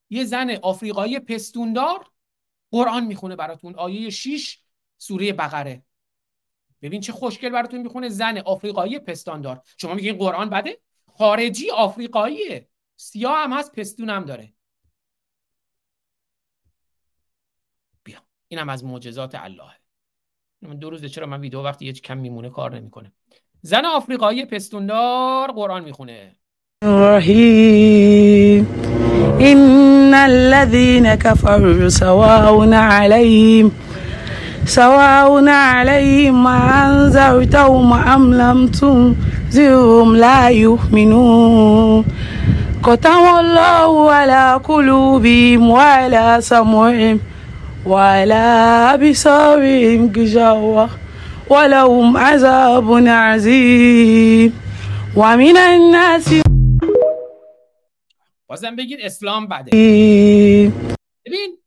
[0.10, 2.12] یه زن آفریقایی پستوندار
[2.72, 3.76] قرآن می‌خونه براتون.
[3.76, 4.60] آیه 6
[4.98, 5.84] سوره بقره.
[6.82, 9.62] ببین چه خوشگل براتون می‌خونه زن آفریقایی پستاندار.
[9.78, 10.82] شما میگین قرآن بده؟
[11.18, 12.70] خارجی آفریقاییه.
[12.96, 14.54] سیاه هم هست پستون هم داره
[18.04, 19.76] بیا اینم از معجزات اللهه
[20.80, 23.12] دو روزه چرا من ویدیو وقتی یه کم میمونه کار نمی‌کنه.
[23.62, 26.36] زن آفریقایی پستوندار قرآن می‌خونه.
[26.84, 28.68] رحیم.
[29.40, 33.72] ان الذين كفروا سواء عليهم
[34.66, 42.06] سواء عليهم انذرتهم ام لم تنذرهم لا يؤمنون.
[42.84, 47.20] ختم الله على قلوبهم وعلى سمعهم.
[47.88, 48.44] وعلى
[48.94, 50.90] أبصارهم غشاوة
[51.50, 54.62] ولهم عذاب عظيم.
[55.18, 56.28] ومن الناس
[58.48, 59.72] بازم بگید اسلام بده.
[61.26, 61.58] ببین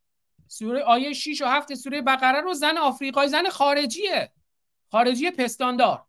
[0.48, 4.32] سوره آیه 6 و 7 سوره بقره رو زن آفریقای زن خارجیه.
[4.92, 6.04] خارجی پستاندار.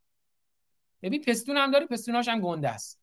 [1.04, 3.00] ببین پستون هم داره پستوناش هم گنده است.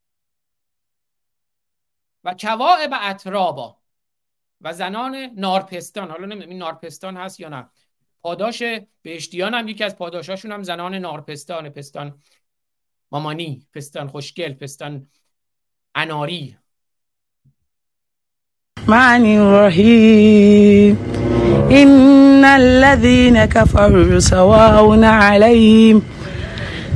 [2.25, 3.77] و کواعب اطرابا.
[4.61, 6.11] و زنان نارپستان.
[6.11, 7.67] حالا نمی‌دونم نارپستان هست یا نه.
[8.23, 8.63] پاداش
[9.03, 12.15] بهشتیان هم یکی از پاداشاشون هم زنان نارپستان پستان
[13.13, 15.07] مامانی پستان خوشگل پستان
[15.95, 16.57] اناری.
[18.89, 20.99] معنی رحیم
[21.71, 26.03] ان الذين كفروا سواء عليهم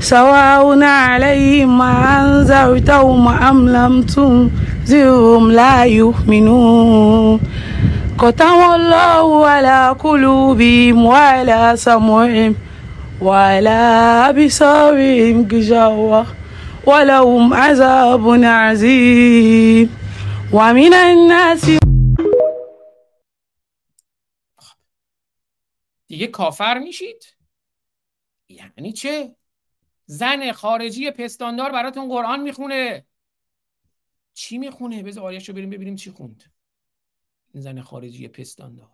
[0.01, 4.70] سواء عليهم انذرتهم ام لم تنذرهم
[5.51, 7.41] لا يؤمنون.
[8.19, 12.57] ختم الله على قلوبهم وعلى سمعهم
[13.23, 13.79] وعلى
[14.29, 16.27] أبصارهم غشاوة
[16.87, 19.97] ولهم عذاب عظيم.
[20.53, 21.65] ومن الناس
[26.09, 27.25] دیگه کافر میشید؟
[28.49, 29.37] یعنی چه؟
[30.07, 33.07] زن خارجی پستاندار براتون قرآن می‌خونه.
[34.35, 36.45] چی می‌خونه؟ بذار آیش رو بریم ببینیم چی خوند.
[37.55, 38.91] این زن خارجی پستاندار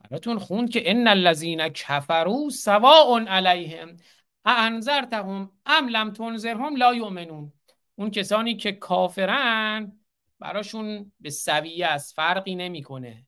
[0.00, 3.96] براتون خوند که ان الذين كفروا سواء علیهم
[4.44, 7.52] انذرتهم ام لم تنذرهم لا یؤمنون.
[7.94, 10.00] اون کسانی که کافرن
[10.38, 13.27] براشون به سویه است فرقی نمی‌کنه.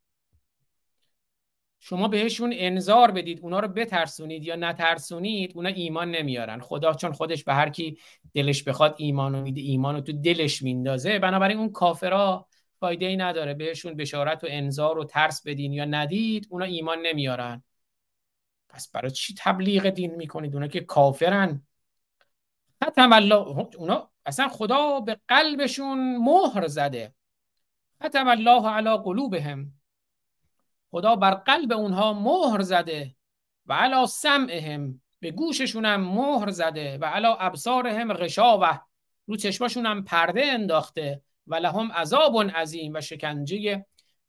[1.82, 6.60] شما بهشون انذار بدید اونا رو بترسونید یا نترسونید اونا ایمان نمیارن.
[6.60, 7.98] خدا چون خودش به هر کی
[8.34, 11.18] دلش بخواد ایمان میده ایمان رو تو دلش میندازه.
[11.18, 12.46] بنابراین اون کافرا
[12.80, 13.54] فایده ای نداره.
[13.54, 17.62] بهشون بشارت و انذار و ترس بدین یا ندید اونا ایمان نمیارن.
[18.68, 21.62] پس برای چی تبلیغ دین می‌کنید؟ اونا که کافرن.
[23.78, 27.14] اونا اصلا خدا به قلبشون مهر زده.
[28.04, 29.79] ختم الله علی قلوبهم.
[30.90, 33.14] خدا بر قلب اونها مهر زده
[33.66, 38.78] و علا سمعهم به گوششون هم مهر زده و علا ابصارهم غشاوه.
[39.26, 43.86] رو چشماشون هم پرده انداخته و لهم عذاب عظیم و شکنجه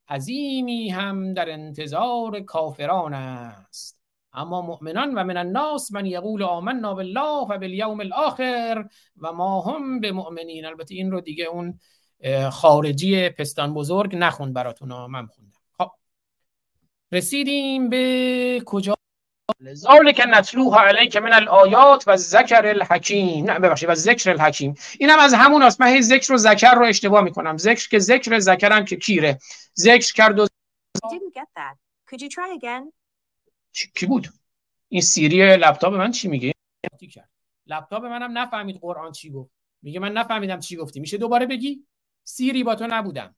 [0.10, 4.02] عظیمی هم در انتظار کافران است.
[4.34, 8.86] اما مؤمنان و من الناس من یقول آمنا بالله و بالیوم الاخر
[9.18, 11.80] و ما هم به مؤمنین البته این رو دیگه اون
[12.52, 15.51] خارجی پستان بزرگ نخوند براتون من خوندم.
[15.51, 15.51] خب
[17.12, 18.96] رسیدیم به کجا؟
[19.74, 23.52] ذالک نتلوها علیک من الآیات و ذکر الحکیم.
[23.52, 24.76] نه ببخشید و ذکر الحکیم.
[25.00, 25.82] اینم از همون است.
[25.82, 27.58] من هی ذکر و ذکر رو اشتباه می‌کنم.
[27.58, 29.38] ذکر که ذکر ذکرم که کیره.
[29.78, 30.48] ذکر کرد و
[33.96, 34.28] کی بود؟
[34.90, 36.54] این سیری لپتاپ من چی میگه؟
[37.68, 39.52] لپتاپ منم نفهمید قرآن چی گفت.
[39.82, 41.00] میگه من نفهمیدم چی گفتی.
[41.00, 41.86] میشه دوباره بگی؟
[42.24, 43.36] سیری با تو نبودم.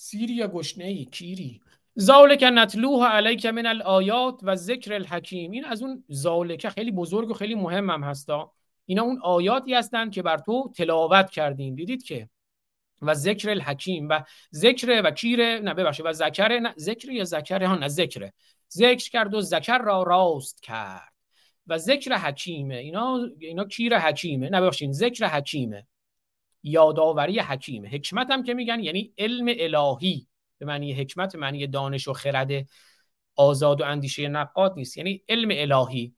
[0.00, 1.60] سیری یا گشنه ای کیری.
[2.00, 5.50] ذالک نتلوها علیک من الآیات و ذکر الحکیم.
[5.50, 8.52] این از اون ذالک خیلی بزرگ و خیلی مهم هم هستا
[8.86, 11.74] اینا اون آیاتی هستند که بر تو تلاوت کردیم.
[11.74, 12.28] دیدید که؟
[13.02, 14.22] و ذکر الحکیم و
[14.54, 18.30] ذکر و کیر نه ببخشید و ذکر نه ذکر یا ذکر؟ ها نه ذکر.
[18.72, 21.12] ذکر کرد و ذکر را راست کرد.
[21.66, 22.76] و ذکر حکیمه.
[22.76, 24.48] اینا اینا کیر حکیمه.
[24.48, 25.86] نه ببخشید ذکر حکیمه.
[26.62, 30.26] یادآوری حکیمه حکمت هم که میگن یعنی علم الهی
[30.58, 32.50] به معنی حکمت معنی دانش و خرد
[33.36, 34.96] آزاد و اندیشه نقاد نیست.
[34.96, 36.14] یعنی علم الهی.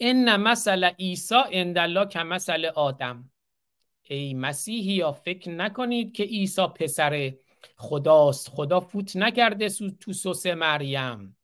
[0.00, 3.30] ان مثل عیسی الله که مثل آدم.
[4.02, 7.34] ای مسیحی یا فکر نکنید که عیسی پسر
[7.76, 8.48] خداست.
[8.48, 9.68] خدا فوت نکرده
[10.00, 11.36] تو سوس مریم.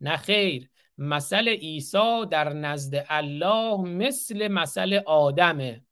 [0.00, 0.70] نه خیر.
[0.98, 5.84] مثل عیسی در نزد الله مثل مثل آدمه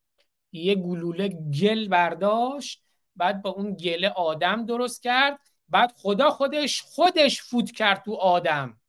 [0.53, 2.83] یه گلوله گل برداشت
[3.17, 5.41] بعد با اون گله آدم درست کرد.
[5.69, 8.81] بعد خدا خودش خودش فوت کرد تو آدم.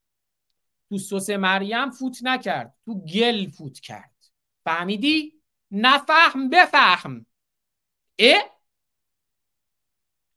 [0.89, 4.15] تو سس مریم فوت نکرد تو گل فوت کرد.
[4.63, 7.25] فهمیدی؟ نفهم بفهم.
[8.19, 8.53] اه؟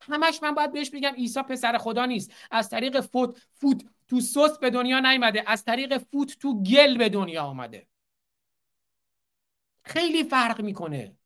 [0.01, 2.33] همش من باید بهش بگم عیسی پسر خدا نیست.
[2.51, 7.09] از طریق فوت فوت تو سس به دنیا نیامده از طریق فوت تو گل به
[7.09, 7.89] دنیا آمده
[9.83, 11.17] خیلی فرق می‌کنه.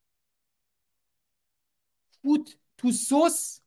[2.22, 3.62] فوت تو سس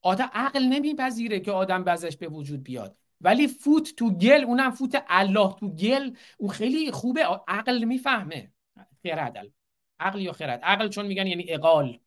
[0.00, 2.96] آدم عقل نمیپذیره که آدم بزش به وجود بیاد.
[3.20, 7.24] ولی فوت تو گل اونم فوت الله تو گل اون خیلی خوبه.
[7.48, 8.52] عقل می‌فهمه.
[9.02, 9.52] خرد.
[10.00, 12.00] عقل یا خرد؟ عقل چون میگن یعنی اقال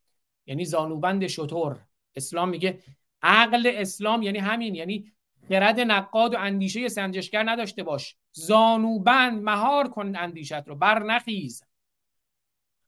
[0.45, 1.85] یعنی زانوبند شطور.
[2.15, 2.83] اسلام میگه
[3.21, 5.14] عقل اسلام یعنی همین یعنی
[5.49, 8.15] خرد نقاد و اندیشه سنجشگر نداشته باش.
[8.31, 11.63] زانوبند مهار کن اندیشت رو بر نخیز.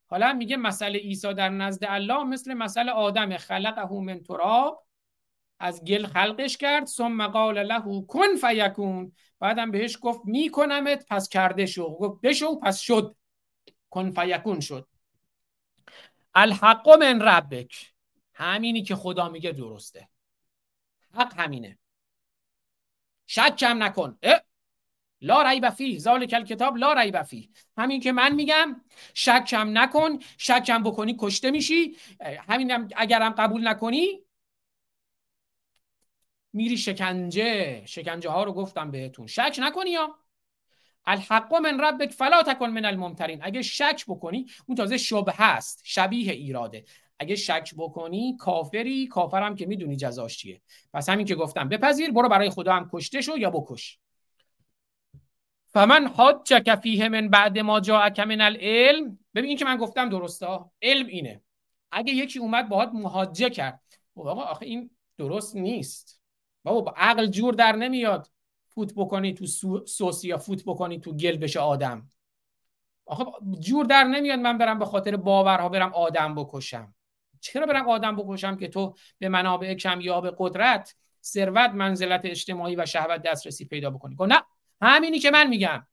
[0.09, 3.37] حالا میگه مسئله عیسی در نزد الله مثل مسئله آدم.
[3.37, 4.87] خلقه من تراب
[5.59, 6.85] از گل خلقش کرد.
[6.85, 9.11] ثم قال له کن فیکون.
[9.39, 11.89] بعدم بهش گفت میکنمت پس کرده شو.
[11.89, 13.15] گفت بشو پس شد.
[13.89, 14.87] کن فیکون شد.
[16.35, 17.93] الحق من ربک.
[18.33, 20.09] همینی که خدا میگه درسته.
[21.13, 21.77] حق همینه.
[23.27, 24.19] شک کم نکن.
[25.21, 28.81] لا ریب فی ذالک الکتاب لا ریب فی همین که من میگم
[29.13, 31.95] شکم نکن شکم بکنی کشته میشی.
[32.49, 34.19] همین اگرم قبول نکنی
[36.53, 37.85] میری شکنجه.
[37.85, 39.27] شکنجه ها رو گفتم بهتون.
[39.27, 40.15] شک نکنی یا
[41.05, 43.39] الحق من ربک فلا تکن من الممترین.
[43.43, 46.85] اگه شک بکنی اون تازه شبه هست شبیه ایراده.
[47.19, 49.07] اگه شک بکنی کافری.
[49.07, 50.61] کافرم که می‌دونی جزاش چیه.
[50.93, 53.99] پس همین که گفتم بپذیر برو برای خدا هم کشته شو یا بکش.
[55.65, 59.19] فمن حاجک فیه من بعد ما جاءک من العلم.
[59.35, 60.47] ببین که من گفتم درسته
[60.81, 61.41] علم اینه.
[61.91, 63.81] اگه یکی اومد باهات محاجه کرد.
[64.15, 66.21] خب آقا آخه این درست نیست.
[66.63, 68.27] بابا با عقل جور در نمیاد.
[68.69, 69.45] فوت بکنی تو
[69.85, 72.11] سوس یا فوت بکنی تو گل بشه آدم.
[73.05, 73.25] آخه
[73.59, 76.93] جور در نمیاد من برم به خاطر باورها برم آدم بکشم.
[77.41, 83.21] چرا برم آدم بکشم که تو به منابع کمیاب قدرت ثروت منزلت اجتماعی و شهوت
[83.21, 84.43] دسترسی پیدا بکنی؟ خب نه
[84.81, 85.87] همینی که من میگم.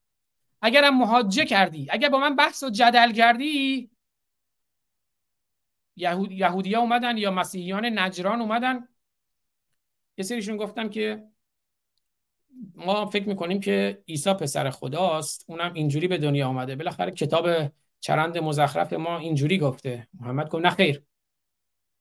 [0.63, 3.91] اگرم مهاجه کردی اگر با من بحث و جدل کردی
[5.97, 6.33] یهود...
[6.33, 8.89] یهودی ها اومدن یا مسیحیان نجران اومدن.
[10.17, 11.25] یه سریشون گفتن که
[12.75, 18.39] ما فکر می‌کنیم که عیسی پسر خداست اونم اینجوری به دنیا آمده بالاخره کتاب چرند
[18.39, 20.09] مزخرف ما اینجوری گفته.
[20.21, 21.03] محمد گفت نه خیر.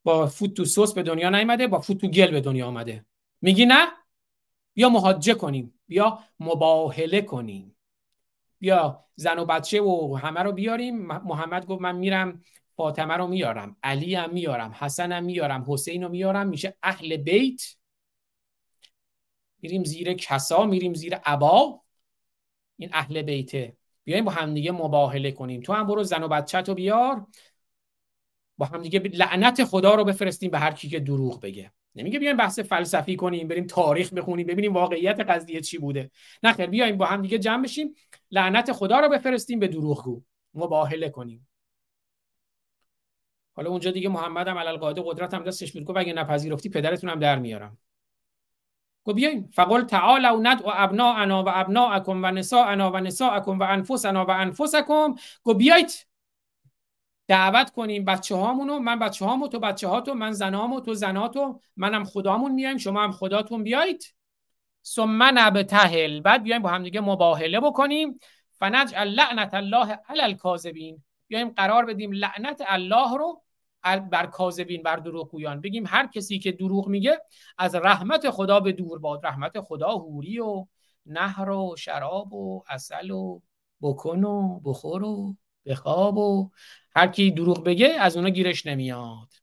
[0.03, 3.05] با فوت تو سوس به دنیا نیامده با فوت تو گل به دنیا آمده
[3.41, 3.87] میگی نه؟
[4.75, 5.79] یا مهاجه کنیم.
[5.87, 7.75] بیا مباهله کنیم.
[8.59, 11.05] بیا زن و بچه و همه رو بیاریم.
[11.05, 12.41] محمد گفت من میرم
[12.75, 16.47] فاطمه رو میارم علی هم میارم حسن هم میارم حسین رو میارم.
[16.47, 17.61] میشه اهل بیت.
[19.61, 21.81] میریم زیر کسا میریم زیر عبا
[22.77, 23.77] این اهل بیته.
[24.03, 25.61] بیایم با همدیگه مباهله کنیم.
[25.61, 27.27] تو هم برو زن و بچه تو بیار.
[28.57, 31.71] با همدیگه لعنت خدا رو بفرستیم به هر کی که دروغ بگه.
[31.95, 36.11] نمیگه بیایم بحث فلسفی کنیم بریم تاریخ بخونیم ببینیم واقعیت قضیه چی بوده.
[36.43, 37.93] نه خیر بیایم با هم دیگه جمع بشیم
[38.31, 40.21] لعنت خدا رو بفرستیم به دروغگو.
[40.53, 41.47] مباهله کنیم.
[43.55, 47.19] حالا اونجا دیگه محمد هم علل قاعده قدرت هم دستش میگه اگه نپذیرفتی پدرتون هم
[47.19, 47.77] در میارم.
[49.03, 49.49] گو بیایم.
[49.53, 55.15] فقل تعالوا ندعو ابناءنا و ابناءکم و نساءنا و نساءکم و انفسنا و انفسکم.
[55.43, 55.91] گو بیایید.
[57.27, 62.03] دعوت کنیم بچه هامونو من بچه هامو تو بچه هاتو من زنامو تو زناتو منم
[62.03, 64.15] خدامون میایم شما هم خداتون بیایید.
[64.85, 68.19] ثم نبتهل بعد بیایم با هم دیگه مباهله بکنیم.
[68.51, 71.03] فنجعل لعنت الله علی الکاذبین.
[71.27, 73.41] بیایم قرار بدیم لعنت الله رو
[74.11, 75.61] بر کاذبین بر دروغگویان.
[75.61, 77.21] بگیم هر کسی که دروغ میگه
[77.57, 79.25] از رحمت خدا به دور باد.
[79.25, 80.65] رحمت خدا هوری و
[81.05, 83.39] نهر و شراب و اصل و
[83.81, 85.35] بکن و بخور و
[85.65, 86.49] بخواب و
[86.95, 89.33] هر کی دروغ بگه از اونا گیرش نمیاد.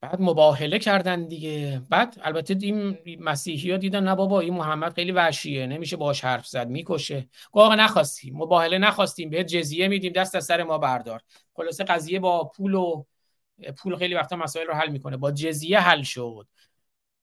[0.00, 1.82] بعد مباهله کردن دیگه.
[1.90, 6.46] بعد البته این مسیحی ها دیدن نه بابا این محمد خیلی وحشیه نمیشه باش حرف
[6.46, 7.28] زد می‌کشه.
[7.52, 11.20] آقا نخواستیم مباهله نخواستیم به جزیه میدیم دست از سر ما بردار.
[11.54, 13.04] خلاصه قضیه با پول و
[13.78, 15.16] پول خیلی وقتا مسائل رو حل می‌کنه.
[15.16, 16.46] با جزیه حل شد.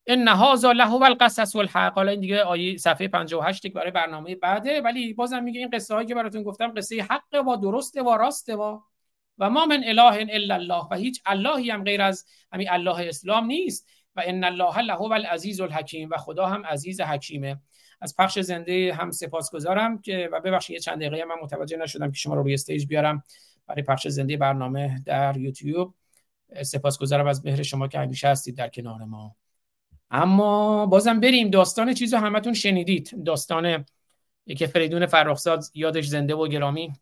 [0.08, 5.14] ان هذا له القصص والحق حالا این دیگه آیه صفحه 58 برای برنامه بعده ولی
[5.14, 8.80] بازم میگه این قصه هایی که براتون گفتم قصه حق و درسته و راسته و
[9.38, 13.46] و ما من اله الا الله و هیچ اللهی هم غیر از همین الله اسلام
[13.46, 13.88] نیست.
[14.16, 17.62] و ان الله له العزیز الحکیم و خدا هم عزیز حکیمه.
[18.02, 22.18] از پخش زنده هم سپاسگزارم که و ببخشید یه چند دقیقه من متوجه نشدم که
[22.18, 23.24] شما رو روی استیج بیارم
[23.68, 25.94] برای پخش زنده برنامه در یوتیوب.
[26.64, 29.36] سپاسگزارم از مهر شما که همیشه هستید در کنار ما.
[30.12, 31.50] اما بازم بریم.
[31.50, 33.24] داستان چیزو همتون شنیدید.
[33.26, 33.86] داستان
[34.58, 36.94] که فریدون فرخزاد یادش زنده و گرامی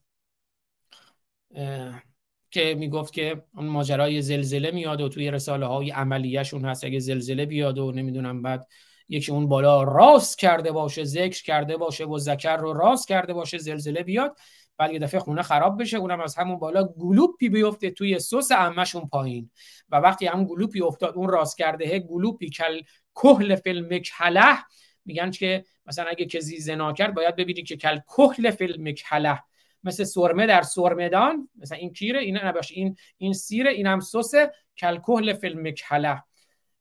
[2.51, 6.83] که می‌گفت که اون ماجرای زلزله میاد و توی رساله های عملیشون هست.
[6.83, 8.67] اگه زلزله بیاد و نمی‌دونم بعد
[9.09, 13.57] یکی اون بالا راست کرده باشه ذکر کرده باشه و ذکر رو راست کرده باشه
[13.57, 14.37] زلزله بیاد
[14.77, 19.07] بعد یه دفعه خونه خراب بشه اونم از همون بالا گلوپی بیفته توی سس عمهشون
[19.07, 19.49] پایین.
[19.89, 22.81] و وقتی هم گلوپی افتاد اون راست کرده گلوپی کل
[23.15, 24.57] کهل فیلم کله
[25.05, 29.43] میگن که مثلا اگه کسی زنا کرد باید ببینی که کل کهل فیلم کله
[29.83, 34.33] مثل سرمه در سرمدان مثلا این کیره این نباشه این این سیره اینم سس
[34.77, 36.23] کل کهل فیلم کله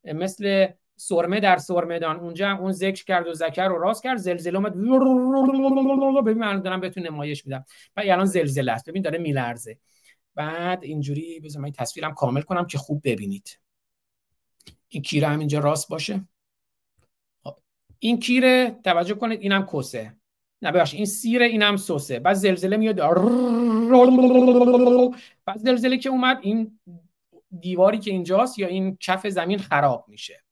[0.05, 0.67] مثل
[0.97, 4.17] سرمه در سرمدان اونجا هم اون ذکر کرد و ذکر رو راست کرد.
[4.19, 4.73] زلزله اومد.
[6.25, 7.65] ببین من دارم بهتون نمایش میدم.
[7.97, 8.89] و الان زلزله است.
[8.89, 9.79] ببین داره میلرزه.
[10.35, 13.59] بعد اینجوری بذار من تصویرم کامل کنم که خوب ببینید.
[14.89, 16.29] این کیره هم اینجا راست باشه.
[17.45, 17.57] خب.
[17.99, 20.17] این کیره توجه کنید اینم کسه.
[20.63, 22.97] نه ببخشید این سیره اینم سوسه بعد زلزله میاد.
[25.47, 26.81] بعد زلزله که اومد این
[27.61, 30.44] دیواری که اینجاست یا این کف زمین خراب میشه.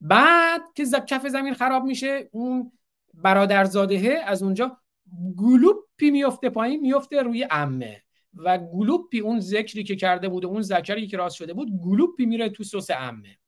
[0.00, 2.72] بعد که کف زمین خراب میشه اون
[3.14, 4.76] برادرزاده از اونجا
[5.36, 8.02] گلوپی میفته پایین میفته روی عمه.
[8.34, 12.48] و گلوپی اون ذکری که کرده بود اون ذکری که راست شده بود گلوپی میره
[12.48, 13.38] تو کس عمه.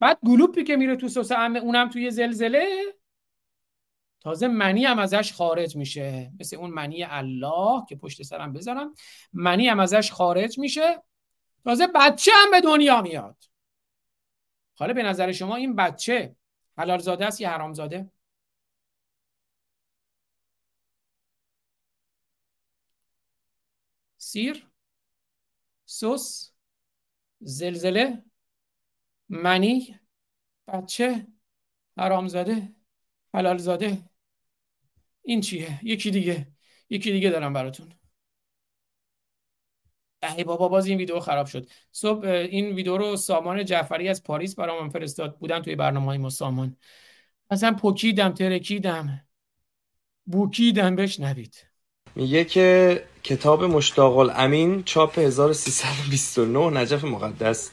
[0.00, 2.66] بعد گلوپی که میره تو کس عمه اونم توی زلزله.
[4.20, 6.32] تازه منی هم ازش خارج میشه.
[6.40, 8.94] مثل اون منی الله که پشت سرم بذارم.
[9.32, 11.02] منی هم ازش خارج میشه.
[11.64, 13.36] تازه بچه هم به دنیا میاد.
[14.80, 16.36] حالا به نظر شما این بچه
[16.78, 18.10] حلال زاده است یا حرام زاده
[24.18, 24.66] سیر
[25.86, 26.52] سوس
[27.40, 28.24] زلزله
[29.28, 30.00] منی
[30.68, 31.26] بچه
[31.98, 32.74] حرام زاده
[33.34, 34.10] حلال زاده
[35.22, 36.52] این چیه؟ یکی دیگه.
[36.90, 37.99] یکی دیگه دارم براتون.
[40.22, 41.66] ای بابا باز این ویدیو خراب شد.
[41.92, 45.38] صبح این ویدیو رو سامان جعفری از پاریس برام فرستاد.
[45.38, 46.76] بودن توی برنامه های ما سامان.
[47.50, 49.20] اصلا پوکیدم ترکیدم.
[50.26, 51.66] بوکیدم بشنوید
[52.14, 57.70] میگه که کتاب مشتاق الامین چاپ 1329 نجف مقدس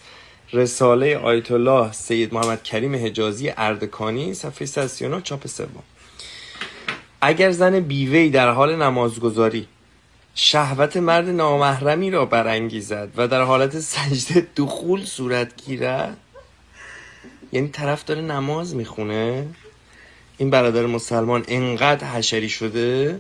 [0.54, 5.84] رساله آیت الله سید محمد کریم حجازی اردکانی صفحه 139 چاپ سوم.
[7.22, 9.68] اگر زن بیوی در حال نمازگذاری
[10.40, 16.18] شهوت مرد نامحرمی را برانگیزد و در حالت سجده دخول صورت گیرد؟
[17.52, 19.48] یعنی طرف داره نماز می‌خونه؟
[20.38, 23.20] این برادر مسلمان انقدر حشری شده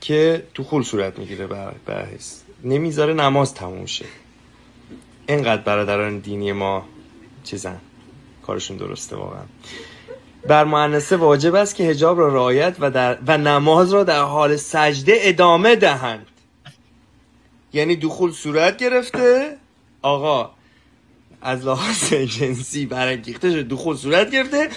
[0.00, 1.46] که دخول صورت می‌گیره
[1.86, 4.06] برحس نمی‌ذاره نماز تموم شه.
[5.28, 6.86] اینقدر برادران دینی ما
[7.44, 7.80] چیزن.
[8.42, 9.44] کارشون درسته واقعا.
[10.48, 14.56] بر مؤنثه واجب است که حجاب را رعایت و, در و نماز را در حال
[14.56, 16.26] سجده ادامه دهند.
[17.72, 19.56] یعنی دخول صورت گرفته.
[20.02, 20.50] آقا
[21.42, 24.68] از لحاظ جنسی برانگیخته شده دخول صورت گرفته.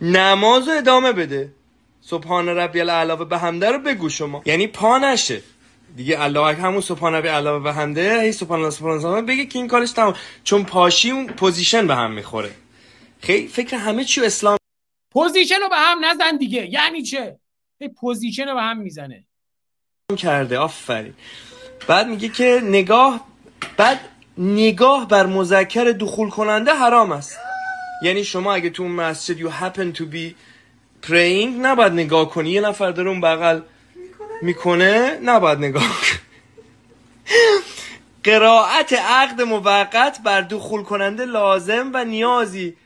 [0.00, 1.52] نماز رو ادامه بده.
[2.00, 4.42] سبحان ربی العلاوه به همده رو بگو شما.
[4.46, 5.42] یعنی پا نشه.
[5.96, 9.58] دیگه الله همون سبحان ربی علاوه به همده هی سبحان الله سبحان الله بگه که
[9.58, 10.14] این کارش تمام.
[10.44, 12.50] چون پاشی اون position به هم می‌خوره.
[13.20, 14.58] خیلی فکر همه چی اسلام
[15.12, 16.66] position رو به هم نزن دیگه.
[16.66, 17.38] یعنی چه؟
[17.96, 19.24] position رو به هم می‌زنه.
[20.16, 21.14] کرده آفرین.
[21.88, 23.26] بعد میگه که نگاه
[23.76, 24.00] بعد
[24.38, 27.38] نگاه بر مذکر دخول کننده حرام است.
[28.02, 30.34] یعنی شما اگه تو مسجد you happen to be
[31.06, 32.50] praying نباید نگاه کنی.
[32.50, 33.60] یه نفر داره اون بغل
[34.42, 35.96] می‌کنه نباید نگاه
[38.24, 42.76] قرائت عقد موقت بر دخول کننده لازم و نیازی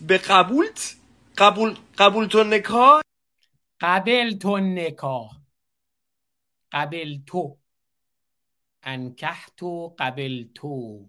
[0.00, 0.94] به قبولت
[1.38, 3.00] قبول قبول تو نکاح؟
[3.80, 5.30] قبل تو نکاح.
[6.72, 7.58] قبل تو.
[9.56, 11.04] تو قبل تو.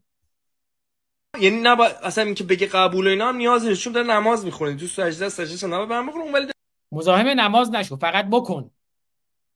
[1.40, 4.76] یعنی نباید اصلا اینکه بگه قبول اینا هم نیاز نیست چون داره نماز می‌خونه.
[4.76, 6.52] تو سجده سجده سنبه برم بخونه ولی
[6.92, 8.72] مزاحم نماز نشو فقط بکن.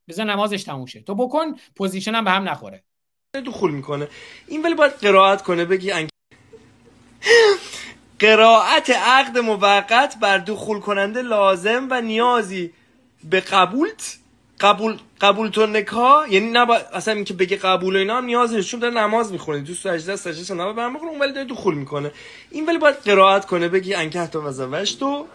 [0.07, 1.01] بذار نمازش تموم شه.
[1.01, 2.83] تو بکن position هم به هم نخوره.
[3.45, 4.07] دخول می‌کنه.
[4.47, 6.09] این ولی باید قرائت کنه بگی انکحت...
[8.21, 12.73] قرائت عقد موقت بر دخول کننده لازم و نیازی
[13.29, 14.17] به قبلت
[14.59, 18.79] قبول قبول تو نکاح یعنی نه اصلا اینکه بگه قبول اینا هم نیاز نیست چون
[18.79, 19.63] داره نماز می‌خونه.
[19.63, 22.11] تو سجده سجده سنا می‌خونه اون ولی داره دخول می‌کنه.
[22.51, 25.25] این ولی باید قرائت کنه بگی انکحت و تو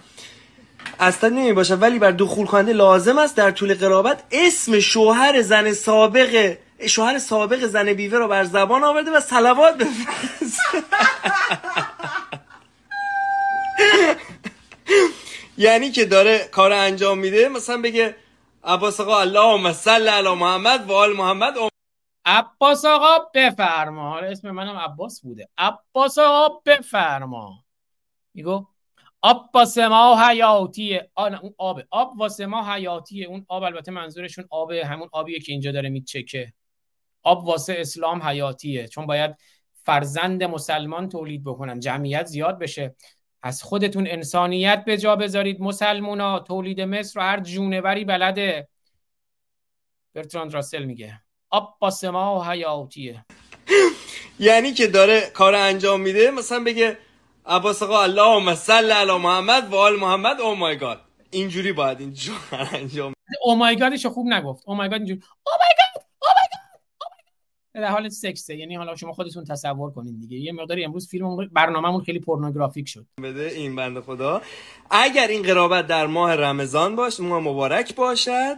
[1.00, 5.72] اصلا نمی باشه ولی بر دخول کننده لازم است در طول قرابت اسم شوهر زن
[5.72, 6.56] سابق
[6.86, 10.60] شوهر سابق زن بیوه رو بر زبان آورده و صلوات بفرست
[15.58, 18.16] یعنی که داره کار انجام میده مثلا بگه
[18.64, 21.54] عباس آقا اللهم صل علی محمد و آل محمد.
[22.24, 24.10] عباس آقا بفرما.
[24.10, 25.48] حالا اسم منم عباس بوده.
[25.58, 27.64] عباس آقا بفرما.
[28.34, 28.66] میگو
[29.22, 33.62] آب واسه ما حیاتیه اون آبه آب واسه ما حیاتیه اون آب.
[33.62, 36.52] البته منظورشون آب همون آبیه که اینجا داره میچکه.
[37.22, 38.88] آب واسه اسلام حیاتیه.
[38.88, 39.36] چون باید
[39.84, 41.80] فرزند مسلمان تولید بکنن.
[41.80, 42.94] جمعیت زیاد بشه.
[43.46, 45.60] از خودتون انسانیت به جا بذارید.
[45.60, 48.68] مسلمونا تولید مصر رو هر جونوری بلده.
[50.14, 51.20] برتراند راسل میگه.
[51.50, 53.24] آب واسه ما حیاتیه.
[54.38, 56.98] یعنی که داره کار انجام میده مثلا بگه
[57.46, 60.40] عباس آقا اللهم صل علی محمد و آل محمد.
[60.40, 62.16] او مای گاد اینجوری باید این
[62.72, 64.62] انجام او مای گادش خوب نگفت.
[64.66, 65.20] او مای گاد اینجوری.
[65.46, 65.95] او مای گاد
[67.80, 68.56] در حال سکسه.
[68.56, 70.36] یعنی حالا شما خودتون تصور کنین دیگه.
[70.38, 73.06] یه مقداری امروز فیلم برنامه‌مون خیلی پورنوگرافیک شد.
[73.22, 74.42] بده این بنده خدا.
[74.90, 78.56] اگر این قرابت در ماه رمضان باشه ماه مبارک باشد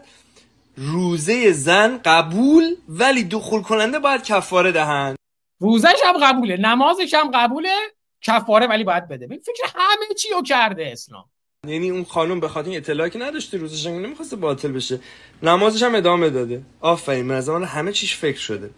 [0.77, 5.17] روزه زن قبول ولی دخول کننده باید کفاره دهند
[5.61, 7.75] روزش هم قبوله نمازش هم قبوله
[8.23, 9.27] کفاره ولی باید بده.
[9.27, 11.25] فکر همه چی رو کرده اسلام.
[11.67, 15.01] یعنی اون خانم به خاطر اطلاعی که نداشته روزش نمی‌خواسته باطل بشه.
[15.43, 16.63] نمازش هم ادامه داده.
[16.81, 18.71] آفرین من زمان همه چیش فکر شده.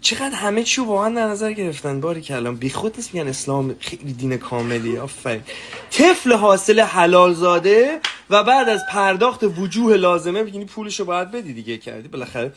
[0.00, 4.12] چقدر همه چی واقعا در نظر گرفتن؟ باری کلام بی خود نیست میگن اسلام خیلی
[4.12, 4.98] دین کاملی.
[4.98, 5.42] آفرین.
[5.90, 8.00] طفل حاصل حلال زاده
[8.30, 12.52] و بعد از پرداخت وجوه لازمه یعنی پولشو باید بدی دیگه کردی؟ بالاخره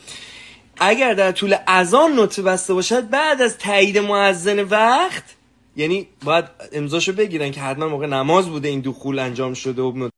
[0.80, 5.24] اگر در طول اذان نطفه بسته باشد بعد از تایید معزن وقت
[5.78, 10.08] یعنی باید امضاشو بگیرن که حتما موقع نماز بوده این دخول انجام شده و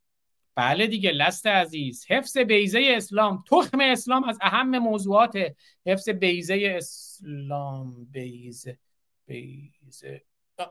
[0.55, 2.07] بله دیگه لست عزیز.
[2.09, 3.45] حفظ بیزه اسلام.
[3.51, 5.39] تخم اسلام از اهم موضوعات
[5.87, 8.05] حفظ بیزه اسلام.
[8.13, 8.79] بیزه
[9.27, 10.23] بیزه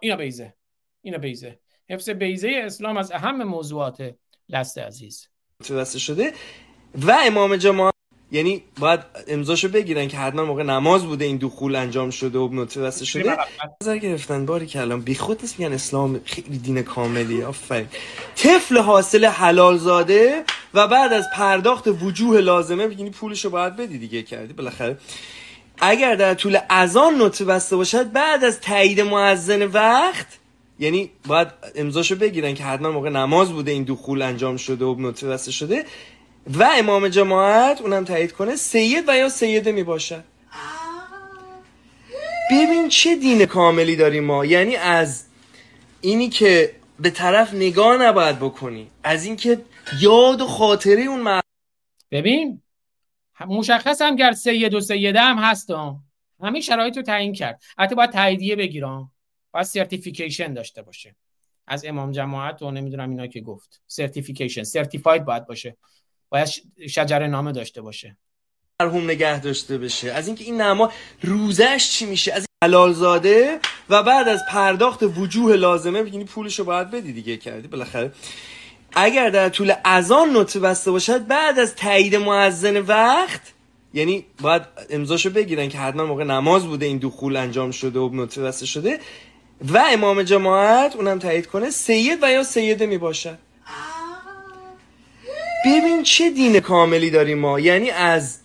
[0.01, 0.53] اینا بیزه
[1.01, 1.59] اینا بیزه
[1.89, 4.15] حفظ بیزه اسلام از اهم موضوعات
[4.49, 5.27] لست عزیز.
[5.97, 6.33] شده؟
[6.95, 7.98] و امام جماعت
[8.31, 13.05] یعنی باید امضاشو بگیرن که حتما موقع نماز بوده این دخول انجام شده و نطفه
[13.05, 13.37] شده.
[13.81, 17.87] نظر گرفتن باری کلام بی خود نیست میگن اسلام خیلی دین کاملی آفرین.
[18.35, 24.23] طفل حاصل حلال زاده و بعد از پرداخت وجوه لازمه یعنی پولشو باید بدی دیگه
[24.23, 24.97] کردی بالاخره.
[25.81, 30.27] اگر در طول اذان نطفه بسته باشد بعد از تایید معزن وقت
[30.79, 35.51] یعنی باید امضاشو بگیرن که حتما موقع نماز بوده این دخول انجام شده و نطفه
[35.51, 35.85] شده
[36.47, 40.23] و امام جماعت اونم تایید کنه سید و یا سیده می باشد
[42.51, 44.45] ببین چه دین کاملی داریم ما.
[44.45, 45.25] یعنی از
[46.01, 49.61] اینی که به طرف نگاه نباید بکنی از اینکه
[50.01, 51.41] یاد و خاطره اون مر...
[52.11, 52.61] ببین
[53.47, 56.03] مشخص هم گر سید و سیده هم هستم
[56.43, 57.61] همین شرایط رو تعیین کرد.
[57.77, 59.11] حتی باید تاییدیه بگیرم
[59.51, 61.15] باید certification داشته باشه.
[61.67, 63.81] از امام جماعت و نمی‌دونم اینا که گفت.
[63.87, 65.77] certification certified باید باشه.
[66.29, 66.47] باید
[66.89, 68.17] شجره نامه داشته باشه.
[68.81, 70.11] مرحوم نگه داشته بشه.
[70.11, 73.59] از اینکه این نما روزش چی میشه؟ از حلال زاده
[73.89, 78.11] و بعد از پرداخت وجوه لازمه یعنی پولشو باید بدی دیگه کردی بالاخره.
[78.93, 83.41] اگر در طول اذان نطفه بسته باشد بعد از تایید مؤذن وقت
[83.93, 88.41] یعنی باید امضاشو بگیرن که حتما موقع نماز بوده این دخول انجام شده و نطفه
[88.41, 88.99] بسته شده
[89.61, 93.37] و امام جماعت اونم تایید کنه سید و یا سیده می باشد
[95.65, 97.59] ببین چه دین کاملی داریم ما.
[97.59, 98.39] یعنی از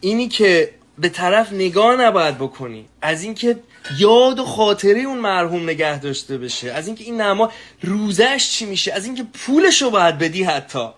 [0.00, 2.86] اینی که به طرف نگاه نباید بکنی.
[3.02, 3.58] از اینکه
[3.98, 6.72] یاد و خاطره اون مرحوم نگه داشته بشه.
[6.72, 8.92] از اینکه این نما روزش چی میشه.
[8.92, 10.88] از اینکه پولش رو باید بدی حتی.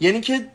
[0.00, 0.46] یعنی که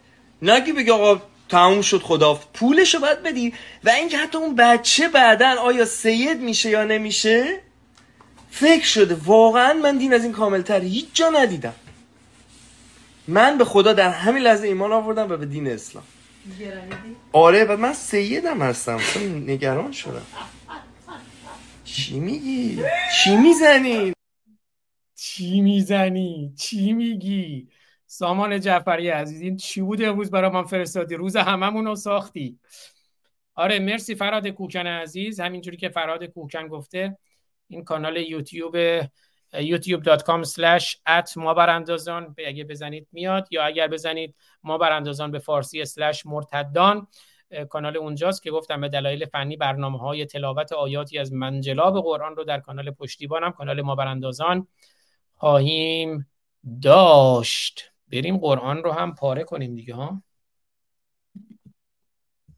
[0.42, 3.54] نگی بگی آقا تموم شد خدا پولش رو باید بدی.
[3.84, 7.60] و اینکه حتی اون بچه بعدا آیا سید میشه یا نمیشه؟
[8.52, 9.18] فکر شده.
[9.26, 11.74] واقعا من دین از این کاملتر هیچ جا ندیدم.
[13.28, 16.04] من به خدا در همین لحظه ایمان آوردم و به دین اسلام
[17.32, 19.00] آره و من سیدم هستم
[19.48, 20.26] نگران شدم
[21.84, 22.84] چی میگی؟
[23.24, 24.14] چی می‌زنی؟
[25.16, 27.68] چی می‌زنی؟ چی میگی؟
[28.06, 32.60] سامان جعفری عزیز این چی بود امروز برای من فرستادی روز هممون رو ساختی
[33.56, 37.18] آره مرسی فراد کوکن عزیز همینجوری که فراد کوکن گفته
[37.68, 38.76] این کانال یوتیوب
[39.54, 45.86] youtube.com slash at ما براندازان اگه بزنید میاد یا اگر بزنید ما براندازان به فارسی
[45.86, 47.08] slash مرتدان.
[47.70, 52.44] کانال اونجاست که گفتم به دلایل فنی برنامه های تلاوت آیاتی از منجلاب قرآن رو
[52.44, 54.68] در کانال پشتیبانم کانال ما براندازان
[55.36, 56.28] خواهیم
[56.82, 57.92] داشت.
[58.12, 60.22] بریم قرآن رو هم پاره کنیم دیگه ها.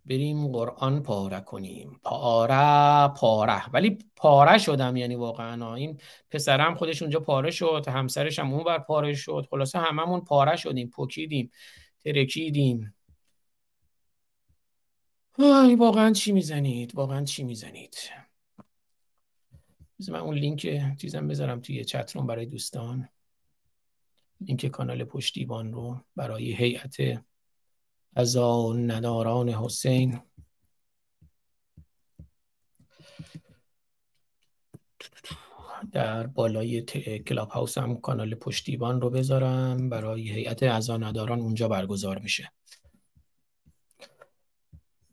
[0.09, 1.99] بریم قرآن پاره کنیم.
[2.03, 3.69] پاره پاره.
[3.69, 5.75] ولی پاره شدم یعنی واقعا.
[5.75, 5.99] این
[6.31, 9.47] پسرم خودش اونجا پاره شد همسرش هم اون بر پاره شد.
[9.51, 11.51] خلاصه هممون پاره شدیم پکیدیم
[12.03, 12.95] ترکیدیم.
[15.77, 17.95] واقعا چی می‌زنید؟ واقعا چی می‌زنید؟
[20.09, 23.09] من اون لینک چیزم بذارم توی چترون برای دوستان.
[24.41, 26.97] لینک کانال پشتیبان رو برای هیئت
[28.15, 30.19] از نداران حسین.
[35.91, 36.81] در بالای
[37.27, 39.89] کلاب هاوس هم کانال پشتیبان رو بذارم.
[39.89, 42.51] برای هیئت از نداران اونجا برگزار میشه.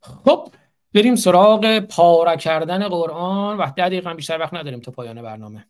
[0.01, 0.49] خب
[0.95, 3.59] بریم سراغ پاره کردن قرآن.
[3.59, 5.67] و ده دقیقه بیشتر وقت نداریم تا پایان برنامه.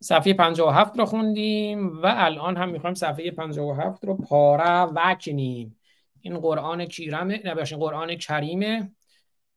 [0.00, 5.79] صفحه 57 رو خوندیم و الان هم می‌خوایم صفحه 57 رو پاره وکنیم.
[6.20, 8.92] این قرآن کیرمه نباشین قرآن کریمه.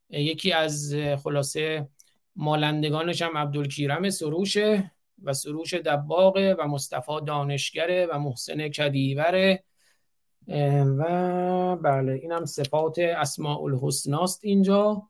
[0.09, 1.89] یکی از خلاصه
[2.35, 4.91] مالندگانش هم عبدالکیرم سروشه
[5.23, 9.63] و سروش دباغه و مصطفی دانشگره و محسن کدیوره.
[10.97, 15.09] و بله این هم صفات اسماء الحسناست اینجا.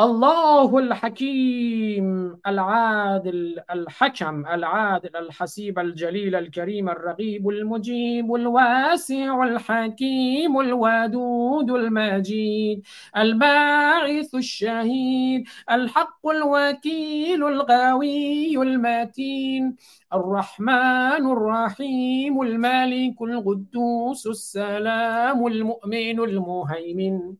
[0.00, 12.82] الله الحكيم العادل الحكم العادل الحسيب الجليل الكريم الرقيب المجيب الواسع الحكيم الودود المجيد
[13.16, 19.76] الباعث الشهيد الحق الوكيل الغاوي المتين.
[20.14, 27.34] الرحمن الرحيم المالك القدوس السلام المؤمن المهيمن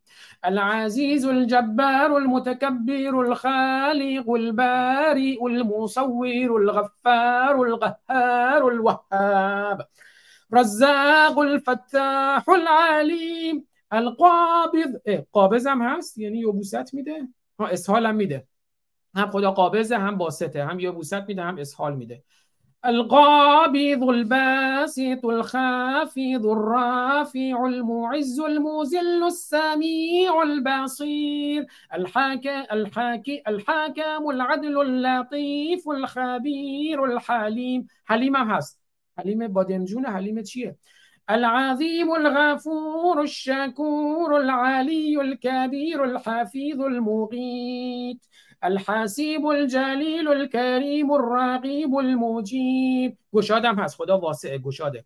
[0.45, 9.89] العزيز الجبار المتكبر الخالق البارئ المصور الغفار القهار الوهاب
[10.55, 15.01] رزاق الفتاح العليم القابض.
[15.07, 17.29] إيه قابض هم هست؟ یعنی یبوست میده؟
[17.61, 18.47] ها اسهال هم میده.
[19.15, 22.23] هم خدا قابضه هم باسته هم یبوست میده هم اسهال میده.
[22.87, 31.67] القابض الباسط الخافض الرافع المعز المذل السميع البصير.
[31.95, 37.87] الحاكم الحاكم الحاكم العدل اللطيف الخبير الحليم.
[38.05, 38.79] حليم هست.
[39.19, 40.77] حليم بادنجون حليم چیه؟
[41.31, 48.17] العظيم الغفور الشكور العلي الكبير الحفيظ المغيث
[48.65, 55.05] الحسیب الجلیل الكریم الرقیب المجیب گشادم هست خدا واسع گشاده.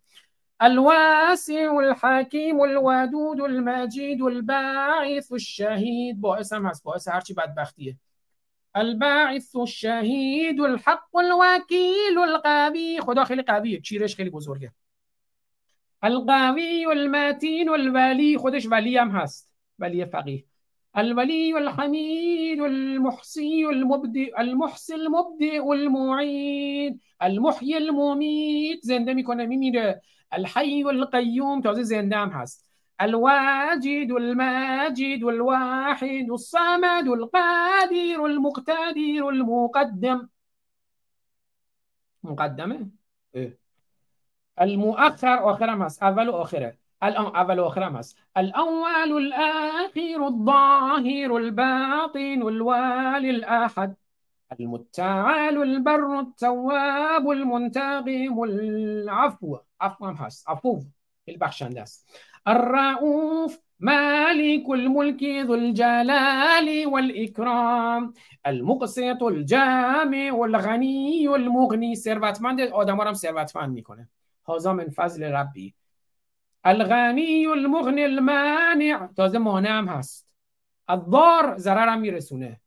[0.59, 6.21] الواسع الحکیم الودود المجید الباعث الشهید.
[6.21, 7.97] باعث هم هست باعث هرچی بدبختیه.
[8.75, 12.99] الباعث الشهید الحق الوکیل القوی.
[13.01, 14.71] خدا خیلی قویه چیرش خیلی بزرگه.
[16.01, 19.49] القوی المتین الولی خودش ولی هم هست
[19.79, 20.48] ولی فقیه.
[20.97, 28.85] الولي الحميد المحصي المبدئ المحصي المبدئ المعيد المحيي المميت.
[28.85, 30.01] زنده میکنه میمیره.
[30.33, 32.69] الحی القیوم تازه زنده هم هست.
[33.01, 40.29] الواجد الماجد الواحد الصمد القادر المقتدر المقدم
[42.23, 42.89] مقدمه؟
[43.35, 43.57] إيه؟
[44.61, 46.03] المؤخر آخرم هست.
[46.03, 46.78] اول و آخره.
[47.03, 53.95] الان اول و آخرم هست الأول الآخر الظاهر الباطن الوالي الأحد.
[54.59, 59.57] المتعال البر التواب المنتقم العفو.
[59.81, 60.81] عفو هست عفو.
[61.29, 62.09] البخشنده است
[62.47, 68.13] الرؤوف مالك الملك ذو الجلال والإكرام.
[68.45, 74.07] المقسط الجامع والغنی المغنی ثروتمند آدم هم ثروتمند میکنه.
[74.49, 75.78] هذا من فضل ربی.
[76.63, 79.07] الغنی المغنی المانع.
[79.15, 80.27] تازه مانع هم هست.
[80.87, 82.61] الضار ضرر هم میرسونه.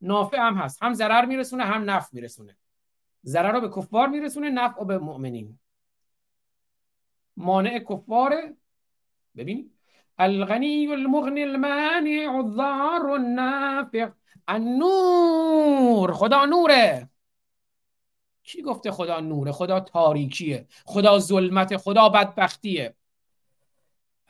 [0.00, 0.82] نافع هم هست.
[0.82, 2.56] هم ضرر میرسونه هم نفع میرسونه.
[3.24, 5.58] ضرر رو به کفار میرسونه نفع رو به مؤمنین.
[7.36, 8.56] مانع کفاره.
[9.36, 9.70] ببین.
[10.18, 14.08] الغنی المغنی المانع الضار النافع.
[14.48, 16.12] النور.
[16.12, 17.10] خدا نوره.
[18.42, 20.66] کی گفته خدا نوره؟ خدا تاریکیه.
[20.84, 22.94] خدا ظلمت خدا بدبختیه.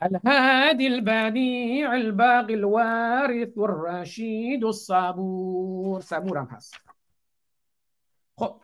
[0.01, 6.01] الهادي البديع الباقي الوارث الرشید الصبور.
[6.01, 6.75] صبور هم هست.
[8.37, 8.61] خب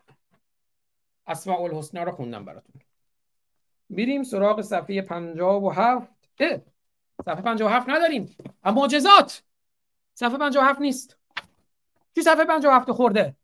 [1.27, 2.81] اسماء الحسنا رو خوندم براتون.
[3.89, 6.61] میریم سراغ صفحه 57 اه
[7.25, 8.35] صفحه 57 نداریم.
[8.63, 9.43] اما معجزات.
[10.13, 11.17] صفحه 57 نیست.
[12.15, 13.35] کی صفحه 57 خورده؟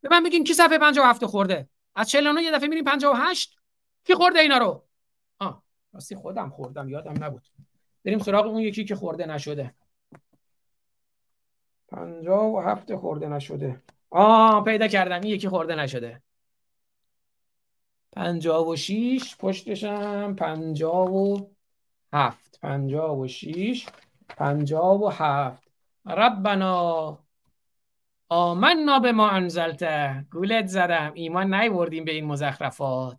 [0.00, 3.56] به من بگین کی صفحه 57 خورده؟ از 49 یه دفعه میریم 58
[4.04, 4.84] کی خورده اینا رو؟
[5.92, 7.42] راستی خودم خوردم یادم نبود.
[8.04, 9.74] بریم سراغ اون یکی که خورده نشده.
[11.88, 13.82] 57 خورده نشده.
[14.10, 15.20] آه پیدا کردم.
[15.20, 16.22] این یکی خورده نشده.
[18.12, 20.34] 56 پشتشم.
[20.34, 23.86] 57 56
[24.28, 25.62] 57
[26.06, 27.18] ربنا
[28.28, 31.12] آمنا به ما انزلته گولت زدم.
[31.14, 33.18] ایمان نیوردیم به این مزخرفات.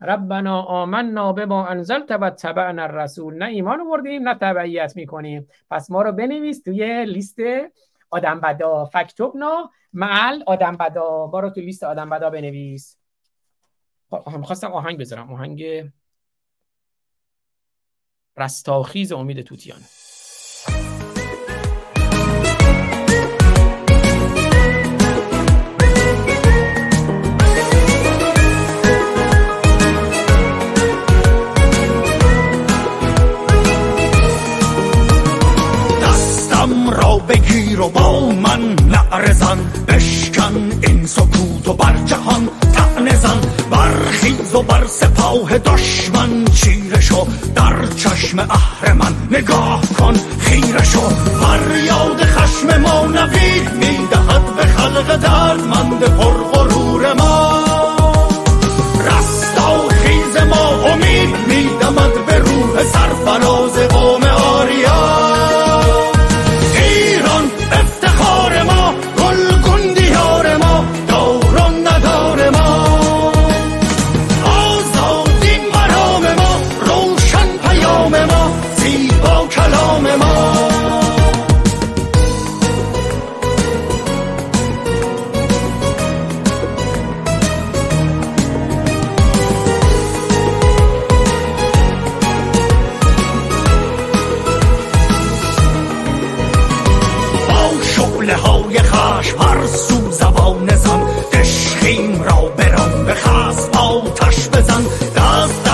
[0.00, 3.34] ربنا آمنا به ما انزلت و تبعنا الرسول.
[3.34, 5.48] نه ایمان آوردیم نه تبعیت می‌کنیم.
[5.70, 7.38] پس ما رو بنویس توی لیست
[8.10, 8.84] آدم بدا.
[8.84, 11.26] فکتبنا معل آدم بدا.
[11.32, 12.98] ما رو توی لیست آدم بدا بنویس.
[14.26, 15.32] هم خواستم آهنگ بذارم.
[15.32, 15.90] آهنگ
[18.36, 19.80] رستاخیز امید توتیان.
[37.18, 39.58] بگیر و با من نعرزن
[39.88, 43.40] بشکن این سکوت و بر جهان تعنه زن
[43.70, 52.24] برخیز و بر سپاه دشمن چیره شو در چشم اهرمن نگاه کن خیره شو فریاد
[52.24, 57.27] خشم ما نوید می‌دهد به خلق دردمند پرغرور ما رستا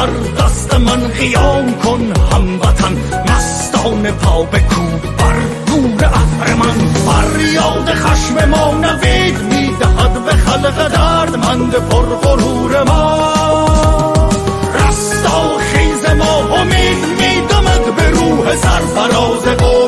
[0.05, 2.97] در دست من قیام کن هموطن
[3.29, 5.37] مستان پا بکوب بر
[5.71, 14.29] گور اهرمن فریاد خشم ما نوید می‌دهد به خلق دردمند پرغرور ما
[14.75, 19.84] رستا خیز ما امید میدمد به روح سرفراز قوم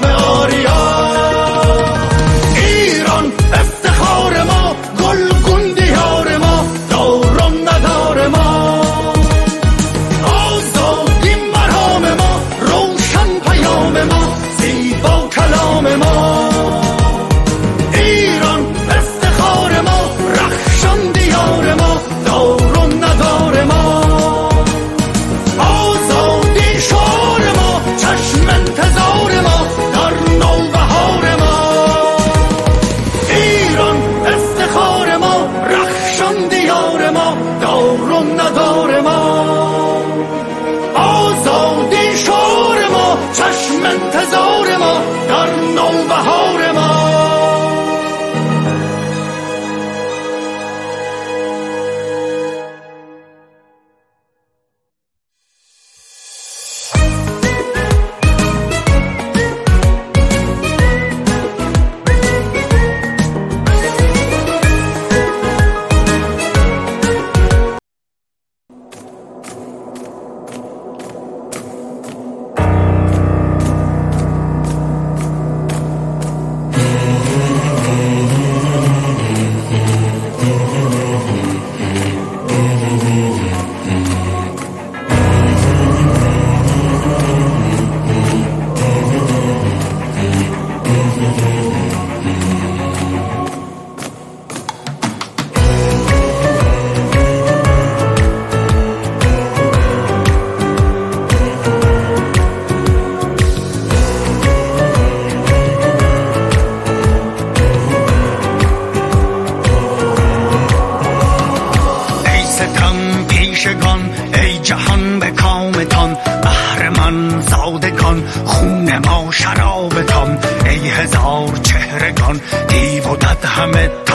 [123.56, 124.05] Mohamed.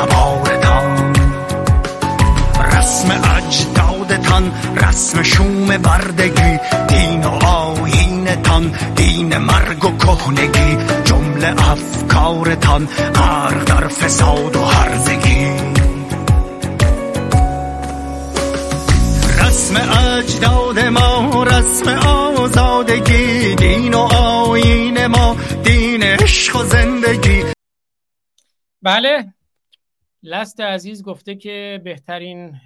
[30.41, 32.59] لست عزیز گفته که بهترین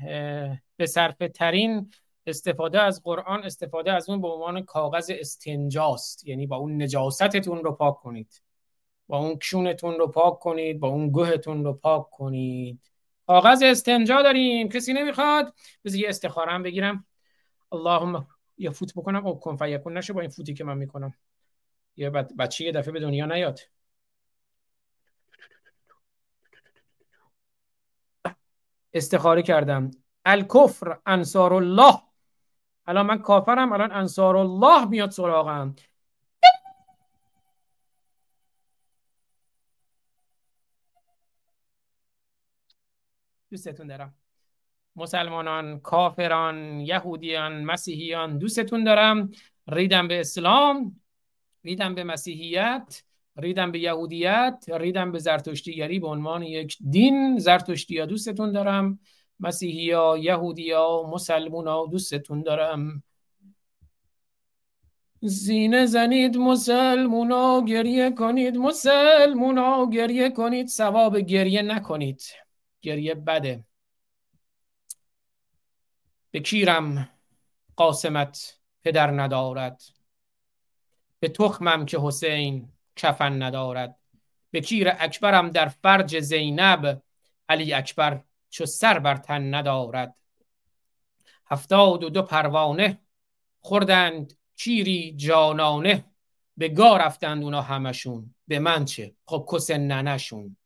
[0.77, 1.91] به صرف ترین
[2.27, 6.27] استفاده از قرآن استفاده از اون به عنوان کاغذ استنجاست.
[6.27, 8.41] یعنی با اون نجاستتون رو پاک کنید.
[9.07, 10.79] با اون کشونتون رو پاک کنید.
[10.79, 12.91] با اون گوهتون رو پاک کنید.
[13.27, 14.69] کاغذ استنجا داریم.
[14.69, 15.53] کسی نمی‌خواد؟
[15.85, 17.05] بذار یه استخاره بگیرم.
[17.71, 19.27] اللهم یه فوت بکنم.
[19.27, 21.13] او کن فیکون نشه با این فوتی که من می‌کنم.
[21.95, 23.59] یه بچه یه دفعه به دنیا نیاد.
[28.95, 29.91] استخاره کردم.
[30.25, 32.01] الکفر انصار الله
[32.85, 35.75] الان من کافرم الان انصار الله میاد سراغم.
[43.51, 44.13] دوستتون دارم.
[44.95, 49.31] مسلمانان کافران یهودیان مسیحیان دوستتون دارم.
[49.67, 51.01] ریدم به اسلام
[51.63, 53.03] ریدم به مسیحیت.
[53.37, 58.99] ریدم به یهودیت ریدم به زرتشتیگری به عنوان یک دین زرتشتی دوستتون دارم.
[59.39, 63.03] مسیحی ها یهودی ها مسلمون ها دوستتون دارم.
[65.21, 68.57] زینه زنید مسلمونا گریه کنید.
[68.57, 70.67] مسلمونا گریه کنید.
[70.67, 72.21] ثواب گریه نکنید.
[72.81, 73.65] گریه بده.
[76.31, 77.09] به کیرم
[77.75, 79.81] قاسمت پدر ندارد.
[81.19, 83.97] به تخمم که حسین کفن ندارد.
[84.51, 87.01] به کیر اکبرم در فرج زینب
[87.49, 90.15] علی اکبر چو سر بر تن ندارد.
[91.47, 93.01] هفتاد و دو پروانه
[93.59, 96.05] خوردند کیری جانانه.
[96.57, 98.35] به گار رفتند اونا همشون.
[98.47, 100.57] به من چه؟ خب کس ننشون.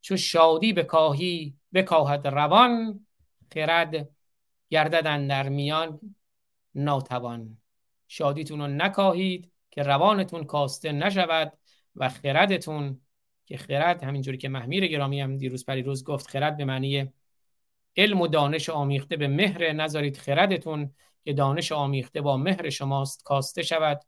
[0.00, 3.06] چو شادی به کاهی بکاهد روان
[3.54, 4.08] خرد
[4.70, 6.16] گرددن در میان
[6.74, 7.58] ناتوان.
[8.08, 11.57] شادیتون رو نکاهید که روانتون کاسته نشود.
[11.98, 13.00] و خردتون
[13.46, 17.12] که خرد همینجوری که محمیر گرامی هم دیروز پریروز گفت خرد به معنی
[17.96, 20.16] علم و دانش آمیخته به مهر نذارید.
[20.16, 20.94] خردتون
[21.24, 24.00] که دانش آمیخته با مهر شماست کاسته شود.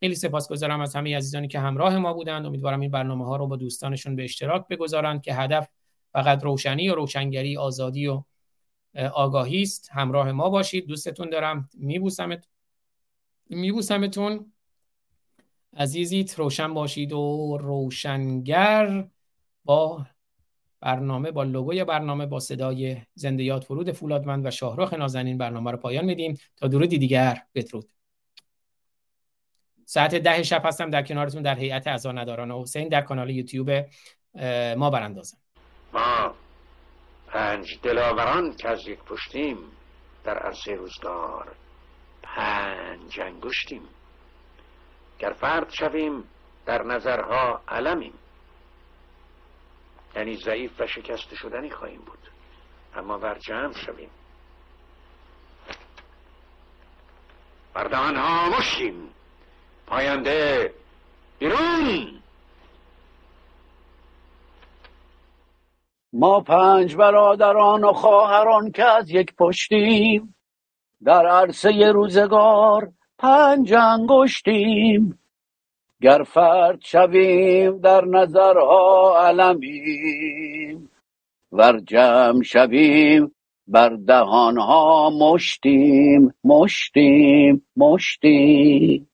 [0.00, 2.46] خیلی سپاسگزارم از همه عزیزانی که همراه ما بودند.
[2.46, 5.68] امیدوارم این برنامه ها رو با دوستانشون به اشتراک بگذارند که هدف
[6.12, 8.24] فقط روشنی و روشنگری آزادی و
[9.14, 9.88] آگاهی است.
[9.92, 10.86] همراه ما باشید.
[10.86, 11.68] دوستتون دارم.
[11.74, 12.48] میبوسمت
[13.50, 14.52] میبوسمتون.
[15.76, 19.08] عزیزیت روشن باشید و روشنگر
[19.64, 20.06] با
[20.80, 25.76] برنامه با لوگوی برنامه با صدای زنده یاد فرود فولادمند و شاهرخ نازنین برنامه رو
[25.76, 26.38] پایان میدیم.
[26.56, 27.92] تا درودی دیگر بدرود.
[29.84, 33.70] ساعت ده شب هستم در کنارتون در هیئت نداران حسین در کانال یوتیوب
[34.76, 35.38] ما براندازم.
[35.92, 36.34] ما
[37.26, 39.56] پنج دلاوران که از یک پشتیم
[40.24, 41.56] در عرصه روزگار
[42.22, 43.82] پنج انگشتیم.
[45.20, 46.24] گر فرد شویم
[46.66, 48.14] در نظرها علمیم.
[50.16, 52.18] یعنی ضعیف و شکست شدنی خواهیم بود.
[52.94, 54.10] اما بر جمع شویم.
[57.74, 59.10] بردهان ها مشیم
[59.86, 60.74] پاینده
[61.38, 62.22] بیرون.
[66.12, 70.34] ما پنج برادران و خواهران که از یک پشتیم
[71.04, 75.18] در عرصه روزگار پنج انگشتیم.
[76.02, 80.90] گر فرد شویم در نظرها علمیم
[81.52, 83.34] ور جمع شویم
[83.66, 89.09] بر دهانها مشتیم مشتیم مشتیم.